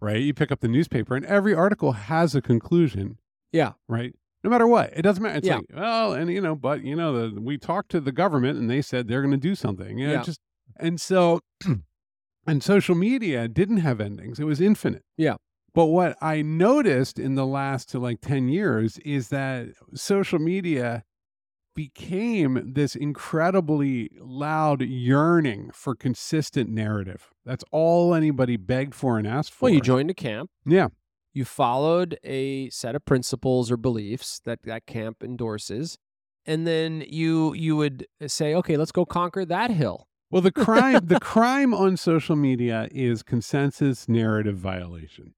Right? 0.00 0.20
You 0.20 0.32
pick 0.32 0.52
up 0.52 0.60
the 0.60 0.68
newspaper 0.68 1.16
and 1.16 1.26
every 1.26 1.54
article 1.54 1.90
has 1.90 2.36
a 2.36 2.40
conclusion, 2.40 3.18
Yeah. 3.50 3.72
right? 3.88 4.14
No 4.44 4.50
matter 4.50 4.66
what. 4.66 4.92
It 4.96 5.02
doesn't 5.02 5.22
matter. 5.22 5.38
It's 5.38 5.46
Yeah. 5.46 5.56
like, 5.56 5.66
well, 5.74 6.12
and 6.12 6.30
you 6.30 6.40
know, 6.40 6.54
but 6.54 6.82
you 6.84 6.94
know, 6.94 7.28
the, 7.30 7.40
we 7.40 7.58
talked 7.58 7.90
to 7.90 8.00
the 8.00 8.12
government 8.12 8.58
and 8.58 8.70
they 8.70 8.80
said 8.82 9.08
they're 9.08 9.22
going 9.22 9.32
to 9.32 9.36
do 9.36 9.54
something. 9.54 9.98
You 9.98 10.06
know, 10.06 10.12
Yeah. 10.14 10.22
just 10.22 10.40
and 10.78 11.00
so 11.00 11.40
and 12.46 12.62
social 12.62 12.94
media 12.94 13.48
didn't 13.48 13.78
have 13.78 14.00
endings. 14.00 14.38
It 14.38 14.44
was 14.44 14.60
infinite. 14.60 15.02
Yeah. 15.16 15.36
But 15.74 15.86
what 15.86 16.16
I 16.22 16.42
noticed 16.42 17.18
in 17.18 17.34
the 17.34 17.46
last 17.46 17.94
like 17.94 18.20
10 18.20 18.48
years 18.48 18.98
is 18.98 19.28
that 19.28 19.68
social 19.94 20.38
media 20.38 21.04
became 21.74 22.72
this 22.74 22.96
incredibly 22.96 24.10
loud 24.20 24.82
yearning 24.82 25.70
for 25.72 25.94
consistent 25.94 26.70
narrative. 26.70 27.30
That's 27.44 27.62
all 27.70 28.14
anybody 28.14 28.56
begged 28.56 28.94
for 28.94 29.18
and 29.18 29.26
asked 29.26 29.52
for. 29.52 29.66
Well, 29.66 29.74
you 29.74 29.80
joined 29.80 30.10
a 30.10 30.14
camp. 30.14 30.50
Yeah. 30.66 30.88
You 31.38 31.44
followed 31.44 32.18
a 32.24 32.68
set 32.70 32.96
of 32.96 33.04
principles 33.04 33.70
or 33.70 33.76
beliefs 33.76 34.40
that 34.44 34.64
that 34.64 34.86
camp 34.86 35.22
endorses, 35.22 35.96
and 36.44 36.66
then 36.66 37.04
you 37.06 37.54
you 37.54 37.76
would 37.76 38.08
uh, 38.20 38.26
say, 38.26 38.56
"Okay, 38.56 38.76
let's 38.76 38.90
go 38.90 39.06
conquer 39.06 39.44
that 39.44 39.70
hill." 39.70 40.08
Well, 40.32 40.42
the 40.42 40.50
crime 40.50 40.98
the 41.04 41.20
crime 41.34 41.72
on 41.72 41.96
social 41.96 42.34
media 42.34 42.88
is 42.90 43.22
consensus 43.22 44.08
narrative 44.08 44.56
violation. 44.56 45.34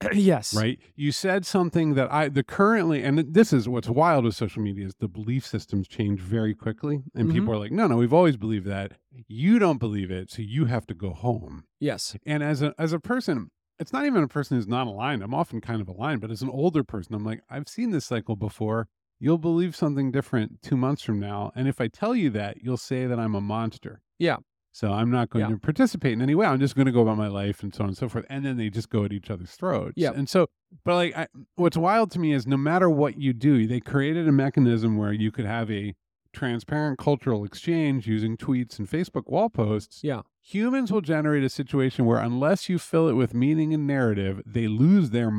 yes. 0.14 0.54
right? 0.54 0.78
You 0.94 1.12
said 1.12 1.44
something 1.44 1.92
that 1.92 2.10
I 2.10 2.30
the 2.30 2.42
currently 2.42 3.02
and 3.02 3.18
this 3.18 3.52
is 3.52 3.68
what's 3.68 3.90
wild 3.90 4.24
with 4.24 4.34
social 4.34 4.62
media 4.62 4.86
is 4.86 4.94
the 4.98 5.08
belief 5.08 5.46
systems 5.46 5.88
change 5.88 6.20
very 6.20 6.54
quickly 6.54 7.02
and 7.14 7.28
mm-hmm. 7.28 7.38
people 7.38 7.52
are 7.52 7.58
like, 7.58 7.72
"No, 7.72 7.86
no, 7.86 7.98
we've 7.98 8.14
always 8.14 8.38
believed 8.38 8.66
that. 8.66 8.92
You 9.28 9.58
don't 9.58 9.78
believe 9.78 10.10
it, 10.10 10.30
so 10.30 10.40
you 10.40 10.64
have 10.64 10.86
to 10.86 10.94
go 10.94 11.10
home." 11.10 11.64
Yes. 11.80 12.16
And 12.24 12.42
as 12.42 12.62
a 12.62 12.74
as 12.78 12.94
a 12.94 12.98
person, 12.98 13.50
it's 13.78 13.92
not 13.92 14.06
even 14.06 14.22
a 14.22 14.28
person 14.28 14.56
who's 14.56 14.66
not 14.68 14.86
aligned. 14.86 15.22
I'm 15.22 15.34
often 15.34 15.60
kind 15.60 15.80
of 15.80 15.88
aligned, 15.88 16.20
but 16.20 16.30
as 16.30 16.42
an 16.42 16.50
older 16.50 16.82
person, 16.84 17.14
I'm 17.14 17.24
like, 17.24 17.42
"I've 17.50 17.68
seen 17.68 17.90
this 17.90 18.04
cycle 18.06 18.36
before. 18.36 18.88
You'll 19.18 19.38
believe 19.38 19.74
something 19.74 20.10
different 20.10 20.60
2 20.62 20.76
months 20.76 21.02
from 21.02 21.18
now, 21.20 21.50
and 21.54 21.68
if 21.68 21.80
I 21.80 21.88
tell 21.88 22.14
you 22.14 22.30
that, 22.30 22.62
you'll 22.62 22.76
say 22.76 23.06
that 23.06 23.18
I'm 23.18 23.34
a 23.34 23.40
monster." 23.40 24.02
Yeah. 24.18 24.36
So 24.72 24.92
I'm 24.92 25.10
not 25.10 25.30
going 25.30 25.46
Yeah. 25.46 25.52
to 25.54 25.58
participate 25.58 26.12
in 26.12 26.20
any 26.20 26.34
way. 26.34 26.44
I'm 26.46 26.60
just 26.60 26.74
going 26.76 26.84
to 26.84 26.92
go 26.92 27.00
about 27.00 27.16
my 27.16 27.28
life 27.28 27.62
and 27.62 27.74
so 27.74 27.82
on 27.84 27.88
and 27.88 27.96
so 27.96 28.10
forth. 28.10 28.26
And 28.28 28.44
then 28.44 28.58
they 28.58 28.68
just 28.68 28.90
go 28.90 29.04
at 29.04 29.12
each 29.12 29.30
other's 29.30 29.52
throats. 29.52 29.94
Yeah. 29.96 30.12
And 30.14 30.28
so, 30.28 30.48
but 30.84 30.96
like, 30.96 31.16
I, 31.16 31.28
what's 31.54 31.78
wild 31.78 32.10
to 32.10 32.18
me 32.18 32.34
is 32.34 32.46
no 32.46 32.58
matter 32.58 32.90
what 32.90 33.18
you 33.18 33.32
do, 33.32 33.66
they 33.66 33.80
created 33.80 34.28
a 34.28 34.32
mechanism 34.32 34.98
where 34.98 35.14
you 35.14 35.32
could 35.32 35.46
have 35.46 35.70
a 35.70 35.94
transparent 36.36 36.98
cultural 36.98 37.44
exchange 37.44 38.06
using 38.06 38.36
tweets 38.36 38.78
and 38.78 38.88
Facebook 38.88 39.28
wall 39.28 39.48
posts. 39.48 40.04
Yeah. 40.04 40.22
Humans 40.42 40.92
will 40.92 41.00
generate 41.00 41.42
a 41.42 41.48
situation 41.48 42.04
where 42.04 42.18
unless 42.18 42.68
you 42.68 42.78
fill 42.78 43.08
it 43.08 43.14
with 43.14 43.34
meaning 43.34 43.74
and 43.74 43.86
narrative, 43.86 44.42
they 44.46 44.68
lose 44.68 45.10
their 45.10 45.32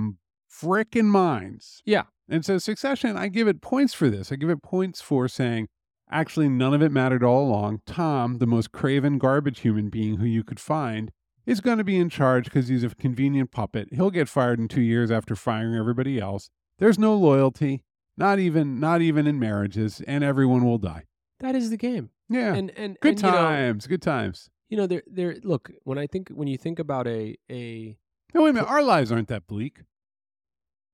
frickin' 0.51 1.05
minds. 1.05 1.81
Yeah. 1.85 2.03
And 2.27 2.43
so 2.43 2.57
Succession, 2.57 3.15
I 3.15 3.29
give 3.29 3.47
it 3.47 3.61
points 3.61 3.93
for 3.93 4.09
this. 4.09 4.31
I 4.31 4.35
give 4.35 4.49
it 4.49 4.61
points 4.61 4.99
for 4.99 5.27
saying, 5.27 5.67
actually, 6.11 6.49
none 6.49 6.73
of 6.73 6.81
it 6.81 6.91
mattered 6.91 7.23
all 7.23 7.47
along. 7.47 7.81
Tom, 7.85 8.39
the 8.39 8.47
most 8.47 8.71
craven 8.71 9.17
garbage 9.17 9.59
human 9.59 9.89
being 9.89 10.17
who 10.17 10.25
you 10.25 10.43
could 10.43 10.59
find, 10.59 11.11
is 11.45 11.61
going 11.61 11.77
to 11.77 11.83
be 11.83 11.97
in 11.97 12.09
charge 12.09 12.45
because 12.45 12.67
he's 12.67 12.83
a 12.83 12.89
convenient 12.89 13.51
puppet. 13.51 13.87
He'll 13.93 14.09
get 14.09 14.27
fired 14.27 14.59
in 14.59 14.67
two 14.67 14.81
years 14.81 15.09
after 15.09 15.35
firing 15.35 15.75
everybody 15.75 16.19
else. 16.19 16.49
There's 16.79 16.99
no 16.99 17.15
loyalty, 17.15 17.83
not 18.17 18.39
even 18.39 18.79
not 18.79 19.01
even 19.01 19.27
in 19.27 19.39
marriages, 19.39 20.01
and 20.07 20.23
everyone 20.23 20.65
will 20.65 20.77
die. 20.79 21.03
That 21.39 21.55
is 21.55 21.69
the 21.69 21.77
game. 21.77 22.09
Yeah. 22.29 22.53
And 22.55 22.71
and 22.71 22.97
good 23.01 23.13
and, 23.13 23.21
you 23.21 23.31
know- 23.31 23.37
times. 23.37 23.87
good 23.87 24.01
times. 24.01 24.49
You 24.69 24.75
know, 24.77 24.87
there 24.87 25.03
there 25.07 25.35
look, 25.43 25.71
when 25.83 25.97
I 25.97 26.07
think 26.07 26.29
when 26.29 26.47
you 26.47 26.57
think 26.57 26.77
about 26.79 27.07
a 27.07 27.37
a 27.49 27.97
No, 28.33 28.43
wait 28.43 28.49
a 28.49 28.53
minute. 28.53 28.69
Our 28.69 28.83
lives 28.83 29.11
aren't 29.11 29.29
that 29.29 29.47
bleak. 29.47 29.81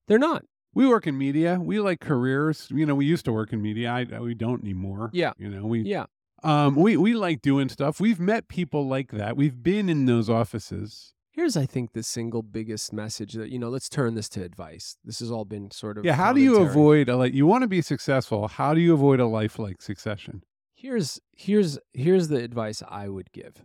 they're 0.08 0.20
not. 0.20 0.46
We 0.76 0.88
work 0.88 1.06
in 1.08 1.18
media. 1.18 1.60
We 1.62 1.80
like 1.80 2.00
careers. 2.00 2.68
You 2.72 2.86
know, 2.86 2.96
we 2.96 3.06
used 3.06 3.26
to 3.26 3.32
work 3.32 3.54
in 3.54 3.62
media. 3.62 3.92
I, 3.92 4.20
we 4.20 4.34
don't 4.34 4.62
anymore. 4.64 5.10
Yeah. 5.14 5.34
You 5.38 5.50
know, 5.50 5.66
we 5.66 5.82
Yeah. 5.82 6.06
Um, 6.44 6.76
we 6.76 6.98
we 6.98 7.14
like 7.14 7.42
doing 7.42 7.70
stuff. 7.70 8.00
We've 8.02 8.20
met 8.20 8.48
people 8.48 8.88
like 8.88 9.12
that. 9.12 9.38
We've 9.38 9.64
been 9.64 9.88
in 9.90 10.06
those 10.06 10.30
offices. 10.30 11.14
Here's 11.34 11.58
I 11.58 11.66
think 11.66 11.94
the 11.94 12.04
single 12.04 12.44
biggest 12.44 12.94
message 12.94 13.34
that, 13.34 13.50
you 13.50 13.60
know, 13.60 13.70
let's 13.70 13.90
turn 13.90 14.14
this 14.14 14.30
to 14.30 14.44
advice. 14.44 14.98
This 15.04 15.20
has 15.20 15.32
all 15.32 15.46
been 15.46 15.72
sort 15.72 15.98
of 15.98 16.06
Yeah. 16.06 16.14
How 16.14 16.32
do 16.32 16.40
you 16.40 16.58
avoid 16.58 17.10
a 17.10 17.18
like? 17.18 17.34
You 17.34 17.46
want 17.46 17.64
to 17.64 17.68
be 17.68 17.82
successful. 17.82 18.48
How 18.48 18.74
do 18.74 18.80
you 18.80 18.94
avoid 18.94 19.20
a 19.20 19.26
life 19.26 19.58
like 19.60 19.82
succession? 19.82 20.44
here's 20.84 21.20
here's 21.36 21.80
here's 21.94 22.28
the 22.28 22.44
advice 22.44 22.84
I 22.88 23.08
would 23.08 23.32
give. 23.32 23.64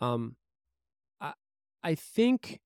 Um, 0.00 0.36
I 1.20 1.32
I 1.82 1.94
think 1.94 2.60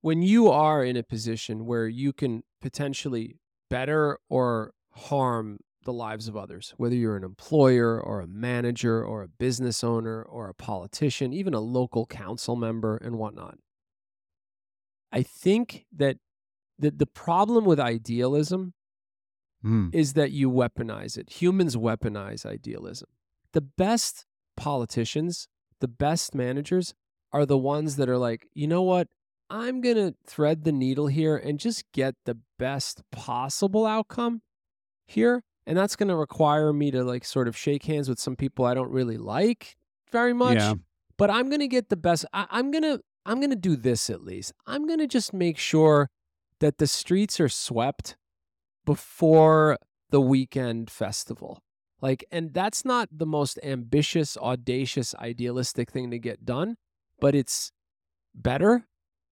when 0.00 0.22
you 0.22 0.48
are 0.48 0.82
in 0.82 0.96
a 0.96 1.02
position 1.02 1.66
where 1.66 1.86
you 1.86 2.12
can 2.12 2.42
potentially 2.62 3.36
better 3.68 4.18
or 4.28 4.72
harm 4.92 5.58
the 5.84 5.92
lives 5.92 6.28
of 6.28 6.36
others, 6.36 6.74
whether 6.76 6.94
you're 6.94 7.16
an 7.16 7.24
employer 7.24 8.00
or 8.00 8.20
a 8.20 8.26
manager 8.26 9.02
or 9.04 9.22
a 9.22 9.28
business 9.28 9.82
owner 9.82 10.22
or 10.22 10.48
a 10.48 10.54
politician, 10.54 11.32
even 11.32 11.54
a 11.54 11.60
local 11.60 12.06
council 12.06 12.54
member 12.56 12.96
and 12.96 13.16
whatnot. 13.16 13.58
I 15.12 15.22
think 15.22 15.86
that 15.96 16.18
the, 16.78 16.90
the 16.90 17.06
problem 17.06 17.64
with 17.64 17.80
idealism 17.80 18.74
Hmm. 19.62 19.88
is 19.92 20.14
that 20.14 20.30
you 20.30 20.50
weaponize 20.50 21.18
it. 21.18 21.28
Humans 21.42 21.76
weaponize 21.76 22.46
idealism. 22.46 23.08
The 23.52 23.60
best 23.60 24.24
politicians, 24.56 25.48
the 25.80 25.88
best 25.88 26.34
managers 26.34 26.94
are 27.30 27.44
the 27.44 27.58
ones 27.58 27.96
that 27.96 28.08
are 28.08 28.16
like, 28.16 28.46
you 28.54 28.66
know 28.66 28.82
what? 28.82 29.08
I'm 29.50 29.82
going 29.82 29.96
to 29.96 30.14
thread 30.26 30.64
the 30.64 30.72
needle 30.72 31.08
here 31.08 31.36
and 31.36 31.60
just 31.60 31.84
get 31.92 32.14
the 32.24 32.38
best 32.58 33.02
possible 33.12 33.84
outcome 33.84 34.40
here. 35.06 35.42
And 35.66 35.76
that's 35.76 35.96
going 35.96 36.08
to 36.08 36.16
require 36.16 36.72
me 36.72 36.90
to 36.90 37.04
like 37.04 37.24
sort 37.24 37.48
of 37.48 37.56
shake 37.56 37.84
hands 37.84 38.08
with 38.08 38.18
some 38.18 38.36
people 38.36 38.64
I 38.64 38.74
don't 38.74 38.90
really 38.90 39.18
like 39.18 39.76
very 40.10 40.32
much. 40.32 40.58
Yeah. 40.58 40.74
But 41.16 41.30
I'm 41.30 41.48
going 41.48 41.60
to 41.60 41.68
get 41.68 41.90
the 41.90 41.96
best. 41.96 42.24
I, 42.32 42.46
I'm 42.50 42.70
going 42.70 42.82
to. 42.82 43.00
I'm 43.26 43.38
going 43.38 43.50
to 43.50 43.56
do 43.56 43.76
this 43.76 44.08
at 44.08 44.24
least. 44.24 44.52
I'm 44.66 44.86
going 44.86 44.98
to 44.98 45.06
just 45.06 45.34
make 45.34 45.58
sure 45.58 46.08
that 46.60 46.78
the 46.78 46.86
streets 46.86 47.38
are 47.38 47.50
swept 47.50 48.16
before 48.86 49.76
the 50.08 50.22
weekend 50.22 50.90
festival. 50.90 51.62
Like, 52.00 52.24
and 52.32 52.54
that's 52.54 52.84
not 52.84 53.08
the 53.12 53.26
most 53.26 53.58
ambitious, 53.62 54.36
audacious, 54.38 55.14
idealistic 55.16 55.90
thing 55.90 56.10
to 56.10 56.18
get 56.18 56.46
done, 56.46 56.76
but 57.20 57.34
it's 57.34 57.72
better 58.34 58.86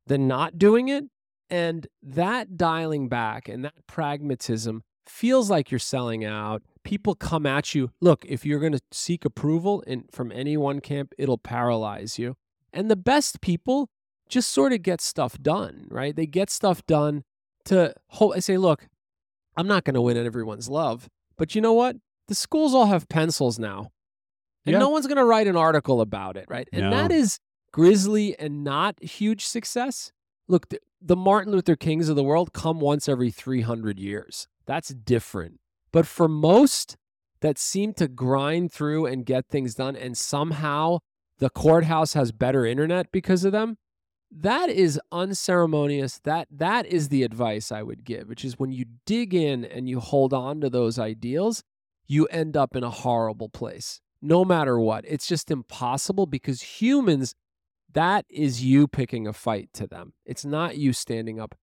than 0.07 0.29
not 0.29 0.59
doing 0.59 0.89
it. 0.89 1.05
And 1.51 1.87
that 2.03 2.59
dialing 2.59 3.09
back 3.09 3.49
and 3.49 3.65
that 3.65 3.87
pragmatism 3.87 4.83
feels 5.09 5.51
like 5.51 5.71
you're 5.71 5.79
selling 5.79 6.25
out. 6.25 6.63
People 6.85 7.15
come 7.15 7.47
at 7.47 7.75
you. 7.75 7.91
Look, 8.01 8.25
if 8.27 8.45
you're 8.47 8.61
going 8.61 8.73
to 8.73 8.81
seek 8.93 9.25
approval 9.25 9.83
in, 9.83 10.05
from 10.11 10.33
any 10.33 10.57
one 10.57 10.81
camp, 10.81 11.13
it'll 11.19 11.39
paralyze 11.39 12.19
you. 12.19 12.37
And 12.73 12.91
the 12.91 12.97
best 12.97 13.41
people 13.41 13.91
just 14.29 14.51
sort 14.51 14.73
of 14.73 14.83
get 14.83 15.01
stuff 15.01 15.39
done, 15.41 15.87
right? 15.91 16.15
They 16.15 16.27
get 16.27 16.51
stuff 16.51 16.85
done 16.87 17.25
to 17.67 17.95
hold. 18.09 18.35
I 18.37 18.41
say, 18.41 18.59
look, 18.59 18.89
I'm 19.57 19.67
not 19.67 19.85
going 19.85 19.95
to 19.95 20.01
win 20.03 20.17
everyone's 20.17 20.69
love, 20.69 21.09
but 21.37 21.55
you 21.55 21.61
know 21.61 21.73
what? 21.73 21.97
The 22.29 22.35
schools 22.35 22.75
all 22.75 22.87
have 22.87 23.09
pencils 23.09 23.59
now, 23.59 23.91
and 24.67 24.75
Yeah. 24.75 24.79
no 24.81 24.91
one's 24.91 25.07
going 25.07 25.17
to 25.17 25.25
write 25.25 25.47
an 25.47 25.57
article 25.57 26.01
about 26.03 26.37
it, 26.37 26.45
right? 26.49 26.69
And 26.73 26.83
No. 26.83 26.91
that 26.91 27.11
is 27.11 27.39
grisly 27.73 28.39
and 28.39 28.63
not 28.65 29.03
huge 29.03 29.47
success. 29.47 30.13
Look, 30.47 30.69
the, 30.69 30.79
the 31.01 31.17
Martin 31.17 31.53
Luther 31.53 31.75
Kings 31.77 32.09
of 32.09 32.17
the 32.17 32.23
world 32.23 32.53
come 32.53 32.81
once 32.81 33.09
every 33.09 33.31
300 33.31 33.99
years. 33.99 34.47
That's 34.69 34.91
different. 34.91 35.61
But 35.93 36.07
for 36.07 36.29
most 36.29 36.97
that 37.41 37.59
seem 37.59 37.95
to 37.95 38.07
grind 38.07 38.71
through 38.71 39.07
and 39.07 39.25
get 39.25 39.49
things 39.49 39.75
done, 39.75 39.97
and 39.97 40.17
somehow 40.17 40.99
the 41.39 41.49
courthouse 41.49 42.13
has 42.13 42.33
better 42.33 42.67
internet 42.67 43.11
because 43.11 43.45
of 43.45 43.53
them, 43.53 43.79
that 44.31 44.69
is 44.69 45.01
unceremonious. 45.11 46.21
That 46.23 46.49
that 46.51 46.85
is 46.85 47.09
the 47.09 47.23
advice 47.23 47.73
I 47.73 47.83
would 47.83 48.05
give, 48.05 48.29
which 48.29 48.45
is 48.45 48.59
when 48.59 48.71
you 48.71 48.85
dig 49.07 49.35
in 49.35 49.65
and 49.65 49.89
you 49.89 50.01
hold 50.01 50.35
on 50.35 50.61
to 50.61 50.69
those 50.69 50.99
ideals, 50.99 51.65
you 52.07 52.27
end 52.27 52.55
up 52.55 52.77
in 52.77 52.85
a 52.85 52.91
horrible 52.91 53.49
place. 53.49 54.03
No 54.21 54.45
matter 54.45 54.79
what. 54.79 55.05
It's 55.09 55.27
just 55.27 55.51
impossible 55.51 56.27
because 56.27 56.61
humans 56.61 57.35
that 57.95 58.27
is 58.29 58.63
you 58.63 58.87
picking 58.87 59.27
a 59.27 59.33
fight 59.33 59.71
to 59.73 59.87
them. 59.87 60.13
It's 60.27 60.45
not 60.45 60.77
you 60.77 60.93
standing 60.93 61.41
up 61.41 61.55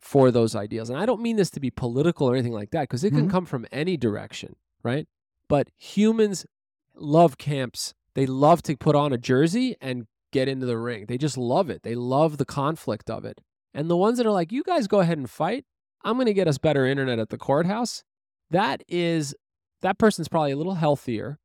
for 0.00 0.30
those 0.30 0.54
ideals. 0.54 0.90
And 0.90 0.98
I 0.98 1.06
don't 1.06 1.20
mean 1.20 1.36
this 1.36 1.50
to 1.50 1.60
be 1.60 1.70
political 1.70 2.28
or 2.28 2.34
anything 2.34 2.52
like 2.52 2.70
that 2.70 2.82
because 2.82 3.02
it 3.04 3.10
can 3.10 3.26
Mhm. 3.26 3.30
come 3.30 3.46
from 3.46 3.66
any 3.72 3.96
direction, 3.96 4.54
right? 4.82 5.08
But 5.48 5.70
humans 5.76 6.46
love 6.94 7.38
camps. 7.38 7.94
They 8.14 8.26
love 8.26 8.62
to 8.62 8.76
put 8.76 8.94
on 8.96 9.12
a 9.12 9.18
jersey 9.18 9.76
and 9.80 10.06
get 10.32 10.48
into 10.48 10.66
the 10.66 10.78
ring. 10.78 11.06
They 11.06 11.18
just 11.18 11.36
love 11.38 11.70
it. 11.70 11.82
They 11.82 11.94
love 11.94 12.36
the 12.38 12.44
conflict 12.44 13.10
of 13.10 13.24
it. 13.24 13.40
And 13.74 13.88
the 13.90 13.96
ones 13.96 14.18
that 14.18 14.26
are 14.26 14.32
like, 14.32 14.52
you 14.52 14.62
guys 14.62 14.86
go 14.86 15.00
ahead 15.00 15.18
and 15.18 15.28
fight. 15.28 15.64
I'm 16.04 16.14
going 16.16 16.26
to 16.26 16.34
get 16.34 16.48
us 16.48 16.58
better 16.58 16.86
internet 16.86 17.18
at 17.18 17.30
the 17.30 17.38
courthouse. 17.38 18.04
that 18.50 18.82
is 18.88 19.34
that 19.82 19.98
person's 19.98 20.26
probably 20.28 20.52
a 20.52 20.56
little 20.56 20.74
healthier 20.76 21.38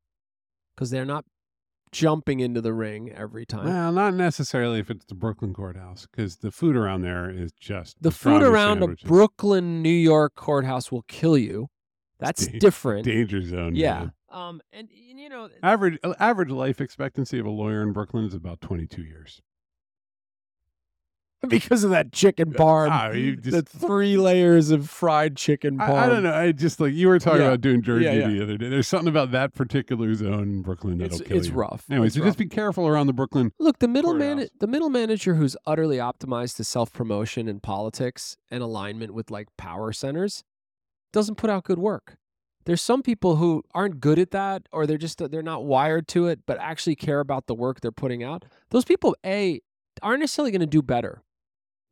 because 0.74 0.90
they're 0.90 1.04
not 1.06 1.26
jumping 1.94 2.40
into 2.40 2.60
the 2.60 2.74
ring 2.74 3.12
every 3.12 3.46
time. 3.46 3.66
Well, 3.66 3.92
not 3.92 4.14
necessarily 4.14 4.80
if 4.80 4.90
it's 4.90 5.06
the 5.06 5.16
Brooklyn 5.16 5.54
courthouse, 5.54 6.08
because 6.10 6.38
the 6.38 6.52
food 6.52 6.76
around 6.76 7.04
there 7.04 7.30
is 7.30 7.52
just 7.54 8.02
the 8.02 8.12
food 8.12 8.42
around 8.44 8.80
sandwiches. 8.80 9.06
a 9.06 9.08
Brooklyn, 9.08 9.82
New 9.82 9.90
York 9.90 10.36
courthouse 10.36 10.92
will 10.92 11.04
kill 11.04 11.38
you. 11.38 11.70
That's 12.20 12.48
da- 12.48 12.60
different. 12.60 13.06
danger 13.06 13.42
zone. 13.42 13.76
yeah. 13.76 14.00
man. 14.00 14.14
Um, 14.30 14.62
and, 14.72 14.90
and 15.10 15.20
you 15.20 15.30
know, 15.30 15.48
Average 15.62 16.00
uh, 16.04 16.16
average 16.20 16.50
life 16.50 16.82
expectancy 16.82 17.38
of 17.38 17.46
a 17.46 17.52
lawyer 17.52 17.84
in 17.84 17.94
Brooklyn 17.94 18.26
is 18.26 18.34
about 18.34 18.62
22 18.62 19.04
years. 19.04 19.42
because 21.50 21.84
of 21.84 21.90
that 21.92 22.12
chicken 22.12 22.54
parm, 22.54 22.90
ah, 22.92 23.10
you 23.12 23.36
the 23.36 23.62
three 23.62 24.18
layers 24.18 24.72
of 24.72 24.90
fried 24.90 25.36
chicken 25.36 25.78
parm. 25.78 25.90
I, 25.90 26.06
I 26.06 26.10
don't 26.10 26.24
know. 26.24 26.34
I 26.34 26.52
just 26.52 26.80
like 26.80 26.94
you 26.94 27.08
were 27.08 27.20
talking 27.20 27.42
Yeah. 27.42 27.48
about 27.48 27.62
doing 27.62 27.82
Jersey 27.82 28.06
Yeah, 28.06 28.14
yeah. 28.14 28.28
the 28.28 28.44
other 28.44 28.58
day. 28.58 28.70
There's 28.70 28.88
something 28.88 29.08
about 29.10 29.32
that 29.32 29.54
particular 29.54 30.14
zone 30.14 30.44
in 30.44 30.62
Brooklyn 30.62 30.98
that'll 31.00 31.20
It's, 31.20 31.28
kill 31.28 31.38
it's 31.38 31.48
you. 31.48 31.54
rough. 31.54 31.86
Anyway, 31.90 32.08
It's 32.08 32.16
so 32.16 32.22
rough. 32.22 32.28
just 32.30 32.38
be 32.38 32.46
careful 32.48 32.88
around 32.88 33.08
the 33.08 33.14
Brooklyn. 33.14 33.52
Look, 33.60 33.80
the 33.80 33.88
middle 33.88 34.14
man, 34.14 34.48
the 34.60 34.68
middle 34.68 34.90
manager 34.90 35.36
who's 35.36 35.58
utterly 35.66 35.98
optimized 35.98 36.56
to 36.58 36.64
self 36.64 36.92
promotion 36.94 37.48
and 37.48 37.62
politics 37.62 38.38
and 38.50 38.64
alignment 38.64 39.14
with 39.14 39.30
like 39.32 39.48
power 39.58 39.92
centers 39.92 40.44
doesn't 41.12 41.36
put 41.36 41.50
out 41.50 41.64
good 41.64 41.80
work. 41.80 42.18
There's 42.66 42.82
some 42.82 43.04
people 43.04 43.36
who 43.36 43.62
aren't 43.74 44.00
good 44.00 44.18
at 44.18 44.32
that, 44.32 44.70
or 44.72 44.88
they're 44.88 44.98
just 44.98 45.18
they're 45.30 45.44
not 45.44 45.66
wired 45.66 46.08
to 46.10 46.28
it, 46.28 46.40
but 46.46 46.58
actually 46.60 46.96
care 46.96 47.20
about 47.20 47.48
the 47.48 47.54
work 47.54 47.82
they're 47.82 47.92
putting 47.92 48.24
out. 48.24 48.46
Those 48.70 48.86
people, 48.86 49.16
a, 49.26 49.60
aren't 50.02 50.22
necessarily 50.22 50.50
going 50.52 50.62
to 50.62 50.66
do 50.66 50.82
better. 50.82 51.22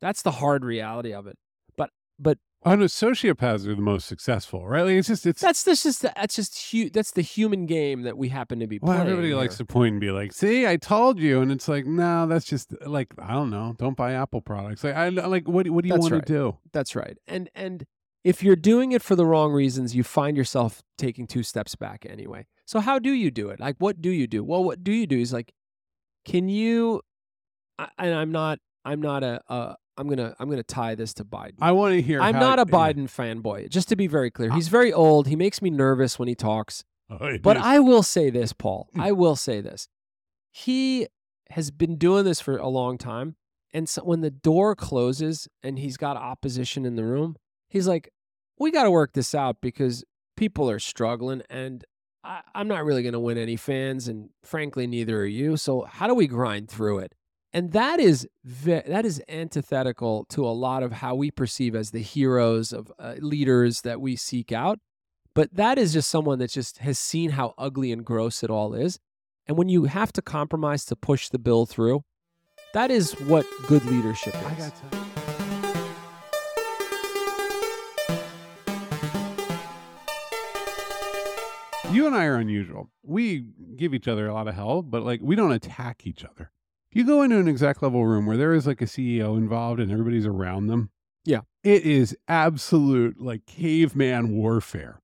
That's 0.01 0.21
the 0.21 0.31
hard 0.31 0.65
reality 0.65 1.13
of 1.13 1.27
it. 1.27 1.37
But 1.77 1.91
but 2.19 2.37
Oh 2.63 2.75
no, 2.75 2.85
sociopaths 2.85 3.65
are 3.65 3.73
the 3.75 3.81
most 3.81 4.07
successful, 4.07 4.67
right? 4.67 4.83
Like 4.83 4.93
it's 4.93 5.07
just 5.07 5.25
it's 5.25 5.41
that's 5.41 5.63
that's 5.63 5.81
just 5.81 6.03
that's 6.03 6.35
just 6.35 6.71
hu- 6.71 6.91
that's 6.91 7.11
the 7.11 7.23
human 7.23 7.65
game 7.65 8.03
that 8.03 8.17
we 8.17 8.29
happen 8.29 8.59
to 8.59 8.67
be 8.67 8.77
well, 8.79 8.93
playing. 8.93 9.09
everybody 9.09 9.33
likes 9.33 9.57
to 9.57 9.65
point 9.65 9.93
and 9.93 10.01
be 10.01 10.11
like, 10.11 10.31
"See, 10.31 10.67
I 10.67 10.77
told 10.77 11.17
you," 11.17 11.41
and 11.41 11.51
it's 11.51 11.67
like, 11.67 11.87
no, 11.87 12.27
that's 12.27 12.45
just 12.45 12.75
like 12.85 13.13
I 13.17 13.33
don't 13.33 13.49
know. 13.49 13.75
Don't 13.79 13.97
buy 13.97 14.13
Apple 14.13 14.41
products. 14.41 14.83
Like 14.83 14.95
I 14.95 15.09
like 15.09 15.47
what 15.47 15.67
what 15.69 15.83
do 15.83 15.87
you 15.87 15.93
That's 15.95 16.01
want 16.03 16.13
right. 16.13 16.25
to 16.25 16.33
do? 16.33 16.57
That's 16.71 16.95
right. 16.95 17.17
And 17.25 17.49
and 17.55 17.87
if 18.23 18.43
you're 18.43 18.55
doing 18.55 18.91
it 18.91 19.01
for 19.01 19.15
the 19.15 19.25
wrong 19.25 19.51
reasons, 19.51 19.95
you 19.95 20.03
find 20.03 20.37
yourself 20.37 20.83
taking 20.99 21.25
two 21.25 21.41
steps 21.41 21.75
back 21.75 22.05
anyway. 22.07 22.45
So 22.65 22.79
how 22.79 22.99
do 22.99 23.11
you 23.11 23.31
do 23.31 23.49
it? 23.49 23.59
Like 23.59 23.77
what 23.79 24.01
do 24.01 24.11
you 24.11 24.27
do? 24.27 24.43
Well, 24.43 24.63
what 24.63 24.83
do 24.83 24.91
you 24.91 25.07
do 25.07 25.19
is 25.19 25.33
like 25.33 25.51
can 26.25 26.47
you 26.47 27.01
I, 27.79 27.87
and 27.97 28.13
I'm 28.13 28.31
not 28.31 28.59
I'm 28.85 29.01
not 29.01 29.23
a 29.23 29.41
uh 29.49 29.73
I'm 30.01 30.07
going 30.07 30.17
to 30.17 30.35
I'm 30.39 30.49
to 30.49 30.63
tie 30.63 30.95
this 30.95 31.13
to 31.15 31.23
Biden. 31.23 31.53
I 31.61 31.71
want 31.73 31.93
to 31.93 32.01
hear. 32.01 32.19
I'm 32.19 32.39
not 32.39 32.57
a. 32.57 32.65
Biden 32.65 33.03
fanboy. 33.03 33.69
Just 33.69 33.87
to 33.89 33.95
be 33.95 34.07
very 34.07 34.31
clear. 34.31 34.51
He's 34.51 34.67
very 34.67 34.91
old. 34.91 35.27
He 35.27 35.35
makes 35.35 35.61
me 35.61 35.69
nervous 35.69 36.17
when 36.17 36.27
he 36.27 36.33
talks. 36.33 36.83
Oh, 37.09 37.37
But 37.37 37.57
is. 37.57 37.63
I 37.63 37.79
will 37.79 38.01
say 38.01 38.29
this, 38.29 38.51
Paul. 38.51 38.89
Hmm. 38.93 39.01
I 39.01 39.11
will 39.11 39.35
say 39.35 39.61
this. 39.61 39.87
He 40.51 41.07
has 41.51 41.69
been 41.69 41.97
doing 41.97 42.25
this 42.25 42.41
for 42.41 42.57
a 42.57 42.67
long 42.67 42.97
time. 42.97 43.35
And 43.73 43.87
so 43.87 44.01
when 44.03 44.21
the 44.21 44.31
door 44.31 44.75
closes 44.75 45.47
and 45.61 45.77
he's 45.77 45.97
got 45.97 46.17
opposition 46.17 46.85
in 46.85 46.95
the 46.95 47.03
room, 47.03 47.35
he's 47.69 47.87
like, 47.87 48.11
we 48.57 48.71
got 48.71 48.83
to 48.83 48.91
work 48.91 49.13
this 49.13 49.35
out 49.35 49.57
because 49.61 50.03
people 50.35 50.69
are 50.69 50.79
struggling 50.79 51.43
and 51.49 51.85
I, 52.23 52.41
I'm 52.55 52.67
not 52.67 52.85
really 52.85 53.03
going 53.03 53.13
to 53.13 53.19
win 53.19 53.37
any 53.37 53.55
fans. 53.55 54.07
And 54.07 54.29
frankly, 54.43 54.87
neither 54.87 55.19
are 55.19 55.25
you. 55.25 55.57
So 55.57 55.81
how 55.83 56.07
do 56.07 56.13
we 56.15 56.27
grind 56.27 56.69
through 56.69 56.99
it? 56.99 57.13
And 57.53 57.73
that 57.73 57.99
is 57.99 58.27
ve- 58.45 58.83
that 58.87 59.05
is 59.05 59.21
antithetical 59.27 60.25
to 60.29 60.45
a 60.45 60.51
lot 60.51 60.83
of 60.83 60.93
how 60.93 61.15
we 61.15 61.31
perceive 61.31 61.75
as 61.75 61.91
the 61.91 62.01
heroes 62.01 62.71
of 62.71 62.91
uh, 62.97 63.15
leaders 63.19 63.81
that 63.81 63.99
we 63.99 64.15
seek 64.15 64.53
out. 64.53 64.79
But 65.33 65.53
that 65.55 65.77
is 65.77 65.91
just 65.93 66.09
someone 66.09 66.39
that 66.39 66.51
just 66.51 66.77
has 66.79 66.97
seen 66.97 67.31
how 67.31 67.53
ugly 67.57 67.91
and 67.91 68.05
gross 68.05 68.43
it 68.43 68.49
all 68.49 68.73
is. 68.73 68.99
And 69.47 69.57
when 69.57 69.67
you 69.69 69.85
have 69.85 70.13
to 70.13 70.21
compromise 70.21 70.85
to 70.85 70.95
push 70.95 71.27
the 71.29 71.39
bill 71.39 71.65
through, 71.65 72.03
that 72.73 72.89
is 72.89 73.13
what 73.21 73.45
good 73.67 73.83
leadership 73.85 74.33
is. 74.33 74.43
I 74.43 74.53
got 74.55 74.75
to. 74.91 74.97
You 81.91 82.07
and 82.07 82.15
I 82.15 82.23
are 82.25 82.37
unusual. 82.37 82.89
We 83.03 83.45
give 83.75 83.93
each 83.93 84.07
other 84.07 84.27
a 84.27 84.33
lot 84.33 84.47
of 84.47 84.55
hell, 84.55 84.81
but 84.81 85.03
like 85.03 85.19
we 85.21 85.35
don't 85.35 85.51
attack 85.51 86.07
each 86.07 86.23
other. 86.23 86.51
You 86.93 87.05
go 87.05 87.21
into 87.21 87.37
an 87.37 87.47
exec 87.47 87.81
level 87.81 88.05
room 88.05 88.25
where 88.25 88.37
there 88.37 88.53
is 88.53 88.67
like 88.67 88.81
a 88.81 88.85
CEO 88.85 89.37
involved 89.37 89.79
and 89.79 89.91
everybody's 89.91 90.25
around 90.25 90.67
them, 90.67 90.89
Yeah. 91.25 91.41
it 91.63 91.83
is 91.83 92.15
absolute 92.27 93.19
like 93.21 93.45
caveman 93.45 94.35
warfare. 94.35 94.99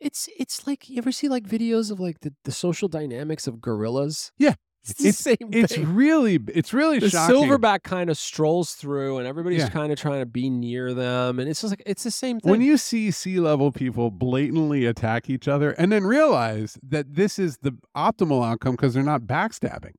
It's 0.00 0.28
it's 0.38 0.66
like 0.66 0.88
you 0.88 0.98
ever 0.98 1.10
see 1.12 1.28
like 1.28 1.44
videos 1.44 1.90
of 1.90 1.98
like 2.00 2.20
the, 2.20 2.32
the 2.44 2.52
social 2.52 2.88
dynamics 2.88 3.46
of 3.46 3.60
gorillas? 3.60 4.32
Yeah. 4.38 4.54
It's 4.84 5.02
the 5.02 5.12
same 5.12 5.36
It's 5.52 5.74
thing. 5.74 5.94
really, 5.94 6.38
it's 6.54 6.72
really 6.72 6.98
the 6.98 7.10
shocking. 7.10 7.36
silverback 7.36 7.82
kind 7.82 8.08
of 8.08 8.16
strolls 8.16 8.72
through 8.74 9.18
and 9.18 9.26
everybody's 9.26 9.62
Yeah. 9.62 9.68
kind 9.70 9.92
of 9.92 9.98
trying 9.98 10.20
to 10.20 10.26
be 10.26 10.48
near 10.50 10.94
them 10.94 11.38
and 11.40 11.48
it's 11.48 11.60
just 11.60 11.72
like 11.72 11.82
it's 11.84 12.04
the 12.04 12.10
same 12.10 12.40
thing. 12.40 12.50
when 12.50 12.62
you 12.62 12.76
see 12.78 13.10
C 13.10 13.38
level 13.40 13.70
people 13.72 14.10
blatantly 14.10 14.86
attack 14.86 15.28
each 15.28 15.46
other 15.48 15.72
and 15.72 15.92
then 15.92 16.04
realize 16.04 16.78
that 16.82 17.14
this 17.14 17.38
is 17.38 17.58
the 17.58 17.76
optimal 17.96 18.44
outcome 18.48 18.76
because 18.76 18.94
they're 18.94 19.02
not 19.02 19.22
backstabbing. 19.22 19.94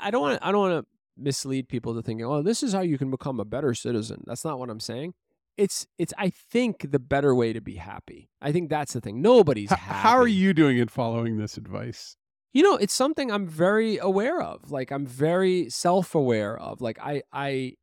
I 0.00 0.10
don't 0.10 0.22
want 0.22 0.40
to 0.40 0.46
I 0.46 0.52
don't 0.52 0.60
want 0.60 0.84
to 0.84 1.22
mislead 1.22 1.68
people 1.68 1.94
to 1.94 2.02
thinking, 2.02 2.24
"Oh, 2.26 2.42
this 2.42 2.62
is 2.62 2.72
how 2.72 2.80
you 2.80 2.98
can 2.98 3.10
become 3.10 3.40
a 3.40 3.44
better 3.44 3.74
citizen." 3.74 4.22
That's 4.26 4.44
not 4.44 4.58
what 4.58 4.70
I'm 4.70 4.80
saying. 4.80 5.14
It's 5.56 5.86
it's 5.98 6.14
I 6.16 6.30
think 6.30 6.90
the 6.90 6.98
better 6.98 7.34
way 7.34 7.52
to 7.52 7.60
be 7.60 7.74
happy. 7.76 8.30
I 8.40 8.52
think 8.52 8.70
that's 8.70 8.92
the 8.94 9.00
thing. 9.00 9.20
Nobody's 9.20 9.70
H- 9.72 9.78
happy. 9.78 10.08
how 10.08 10.16
are 10.16 10.28
you 10.28 10.54
doing 10.54 10.78
it 10.78 10.90
following 10.90 11.36
this 11.36 11.56
advice? 11.56 12.16
You 12.52 12.62
know, 12.62 12.76
it's 12.76 12.94
something 12.94 13.30
I'm 13.30 13.46
very 13.46 13.98
aware 13.98 14.40
of. 14.40 14.70
Like 14.70 14.90
I'm 14.90 15.06
very 15.06 15.68
self-aware 15.68 16.58
of. 16.58 16.80
Like 16.80 16.98
I 17.00 17.22
I 17.32 17.74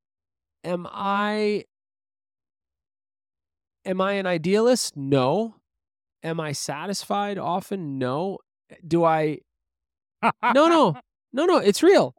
am 0.64 0.88
I 0.92 1.66
am 3.86 4.02
I 4.02 4.14
an 4.14 4.26
idealist? 4.26 4.98
No. 4.98 5.56
Am 6.24 6.40
I 6.40 6.52
satisfied 6.52 7.38
often? 7.38 7.98
No. 8.00 8.40
Do 8.86 9.04
I 9.04 9.40
No, 10.54 10.68
no. 10.68 10.98
No, 11.34 11.46
no, 11.46 11.58
it's 11.58 11.84
real. 11.84 12.16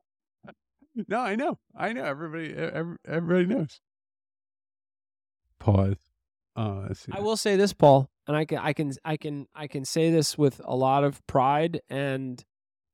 no, 1.08 1.20
I 1.20 1.34
know. 1.34 1.58
I 1.76 1.92
know. 1.92 2.04
Everybody, 2.04 2.54
every, 2.54 2.96
everybody 3.06 3.46
knows. 3.46 3.80
Pause. 5.58 5.96
See. 6.92 7.12
I 7.12 7.20
will 7.20 7.36
say 7.36 7.54
this, 7.54 7.72
Paul, 7.72 8.10
and 8.26 8.36
I 8.36 8.44
can 8.44 8.58
I 8.58 8.72
can 8.72 8.92
I 9.04 9.16
can 9.16 9.46
I 9.54 9.68
can 9.68 9.84
say 9.84 10.10
this 10.10 10.36
with 10.36 10.60
a 10.64 10.74
lot 10.74 11.04
of 11.04 11.24
pride 11.28 11.80
and 11.88 12.44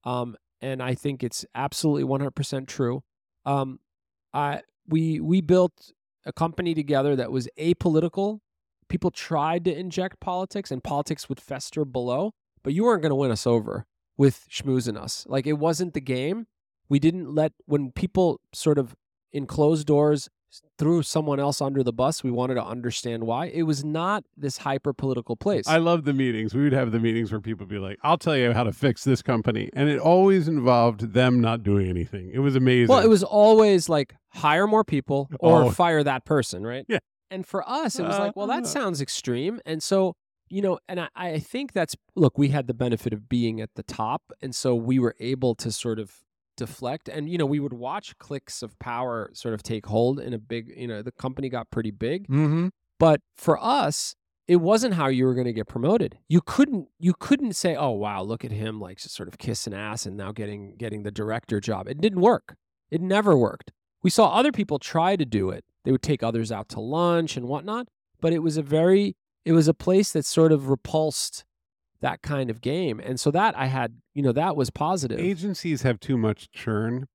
um 0.05 0.37
and 0.61 0.83
I 0.83 0.95
think 0.95 1.23
it's 1.23 1.47
absolutely 1.55 2.05
100% 2.05 2.67
true. 2.67 3.03
Um 3.47 3.81
I 4.35 4.61
we 4.87 5.19
we 5.21 5.41
built 5.41 5.93
a 6.27 6.33
company 6.33 6.75
together 6.75 7.17
that 7.17 7.33
was 7.33 7.49
apolitical. 7.59 8.41
People 8.91 9.11
tried 9.11 9.65
to 9.65 9.75
inject 9.75 10.21
politics 10.21 10.71
and 10.71 10.85
politics 10.85 11.29
would 11.31 11.41
fester 11.41 11.87
below, 11.87 12.33
but 12.63 12.75
you 12.75 12.85
weren't 12.85 13.01
going 13.01 13.11
to 13.11 13.17
win 13.17 13.31
us 13.31 13.47
over 13.47 13.87
with 14.17 14.47
schmoozing 14.51 14.97
us. 15.01 15.25
Like 15.29 15.47
it 15.47 15.55
wasn't 15.55 15.95
the 15.95 16.01
game. 16.01 16.47
We 16.89 16.99
didn't 16.99 17.35
let 17.35 17.53
when 17.67 17.93
people 17.93 18.41
sort 18.53 18.79
of 18.79 18.95
in 19.33 19.47
closed 19.47 19.87
doors 19.87 20.29
threw 20.79 21.03
someone 21.03 21.41
else 21.41 21.61
under 21.61 21.83
the 21.83 21.93
bus. 21.93 22.23
We 22.23 22.31
wanted 22.31 22.55
to 22.55 22.65
understand 22.65 23.25
why. 23.25 23.47
It 23.47 23.65
was 23.65 23.85
not 23.85 24.23
this 24.37 24.59
hyper 24.59 24.93
political 24.93 25.35
place. 25.35 25.67
I 25.67 25.79
love 25.79 26.05
the 26.05 26.13
meetings. 26.13 26.55
We 26.55 26.63
would 26.63 26.73
have 26.73 26.93
the 26.93 27.01
meetings 27.01 27.33
where 27.33 27.41
people 27.41 27.65
would 27.65 27.71
be 27.75 27.79
like, 27.81 27.99
"I'll 28.05 28.19
tell 28.19 28.37
you 28.37 28.53
how 28.53 28.63
to 28.63 28.73
fix 28.73 29.03
this 29.03 29.21
company," 29.21 29.69
and 29.73 29.89
it 29.89 29.99
always 29.99 30.47
involved 30.47 31.13
them 31.13 31.41
not 31.41 31.65
doing 31.65 31.89
anything. 31.89 32.31
It 32.33 32.39
was 32.39 32.55
amazing. 32.55 32.89
well, 32.95 33.05
it 33.05 33.09
was 33.09 33.25
always 33.25 33.89
like 33.89 34.15
hire 34.29 34.69
more 34.69 34.85
people 34.85 35.29
or 35.41 35.65
Oh. 35.65 35.71
fire 35.71 36.05
that 36.05 36.25
person, 36.25 36.65
right? 36.65 36.85
Yeah. 36.89 36.99
And 37.31 37.45
for 37.45 37.69
us, 37.69 37.99
it 37.99 38.05
was 38.05 38.17
like, 38.19 38.37
well, 38.37 38.47
that 38.47 38.63
Uh. 38.63 38.67
sounds 38.67 39.01
extreme. 39.01 39.61
And 39.67 39.83
so, 39.83 40.15
you 40.49 40.63
know, 40.63 40.79
and 40.89 41.01
I, 41.01 41.09
I 41.15 41.39
think 41.39 41.73
that's 41.73 41.97
look, 42.15 42.39
we 42.39 42.49
had 42.49 42.67
the 42.67 42.75
benefit 42.75 43.13
of 43.13 43.29
being 43.29 43.61
at 43.61 43.71
the 43.75 43.83
top. 43.83 44.23
And 44.43 44.55
so 44.55 44.75
we 44.75 44.99
were 44.99 45.15
able 45.21 45.55
to 45.57 45.73
sort 45.73 45.99
of 45.99 46.13
deflect. 46.57 47.09
And, 47.09 47.29
you 47.29 47.39
know, 47.39 47.47
we 47.47 47.61
would 47.61 47.73
watch 47.73 48.17
clicks 48.19 48.63
of 48.63 48.79
power 48.79 49.31
sort 49.33 49.55
of 49.55 49.63
take 49.63 49.87
hold 49.87 50.21
in 50.21 50.33
a 50.33 50.39
big, 50.39 50.73
you 50.77 50.87
know, 50.87 51.03
the 51.03 51.13
company 51.13 51.49
got 51.49 51.71
pretty 51.71 51.91
big. 51.91 52.29
Mm-hmm. 52.29 52.69
But 52.99 53.21
for 53.37 53.63
us, 53.63 54.15
it 54.47 54.57
wasn't 54.57 54.95
how 54.95 55.09
you 55.09 55.25
were 55.25 55.35
going 55.35 55.47
to 55.47 55.53
get 55.53 55.69
promoted. 55.69 56.19
You 56.29 56.41
couldn't 56.41 56.89
you 56.99 57.15
couldn't 57.19 57.55
say, 57.55 57.75
"Oh 57.75 57.93
wow, 57.93 58.23
look 58.23 58.45
at 58.45 58.51
him 58.51 58.79
like 58.79 58.99
just 58.99 59.15
sort 59.15 59.29
of 59.29 59.39
kissing 59.39 59.73
ass 59.73 60.05
and 60.05 60.17
now 60.17 60.33
getting 60.33 60.77
getting 60.77 61.03
the 61.03 61.11
director 61.11 61.61
job." 61.61 61.89
It 61.89 62.01
didn't 62.01 62.21
work. 62.21 62.57
It 62.91 63.01
never 63.01 63.37
worked. 63.37 63.73
We 64.03 64.11
saw 64.11 64.29
other 64.29 64.53
people 64.53 64.79
try 64.79 65.17
to 65.17 65.25
do 65.25 65.49
it. 65.49 65.65
They 65.85 65.93
would 65.93 66.03
take 66.03 66.23
others 66.23 66.53
out 66.53 66.69
to 66.71 66.81
lunch 66.81 67.39
and 67.39 67.49
whatnot, 67.49 67.89
but 68.21 68.35
it 68.35 68.41
was 68.41 68.59
a 68.59 68.63
very 68.63 69.17
it 69.45 69.53
was 69.53 69.69
a 69.69 69.75
place 69.75 70.13
that 70.13 70.25
sort 70.25 70.53
of 70.53 70.69
repulsed 70.69 71.45
that 72.01 72.23
kind 72.23 72.51
of 72.51 72.61
game. 72.61 73.01
And 73.01 73.19
so 73.19 73.31
that 73.31 73.57
I 73.57 73.67
had, 73.67 73.97
you 74.15 74.23
know, 74.23 74.33
that 74.33 74.57
was 74.57 74.71
positive. 74.71 75.19
Agencies 75.19 75.83
have 75.83 76.01
too 76.01 76.17
much 76.19 76.51
churn. 76.51 77.07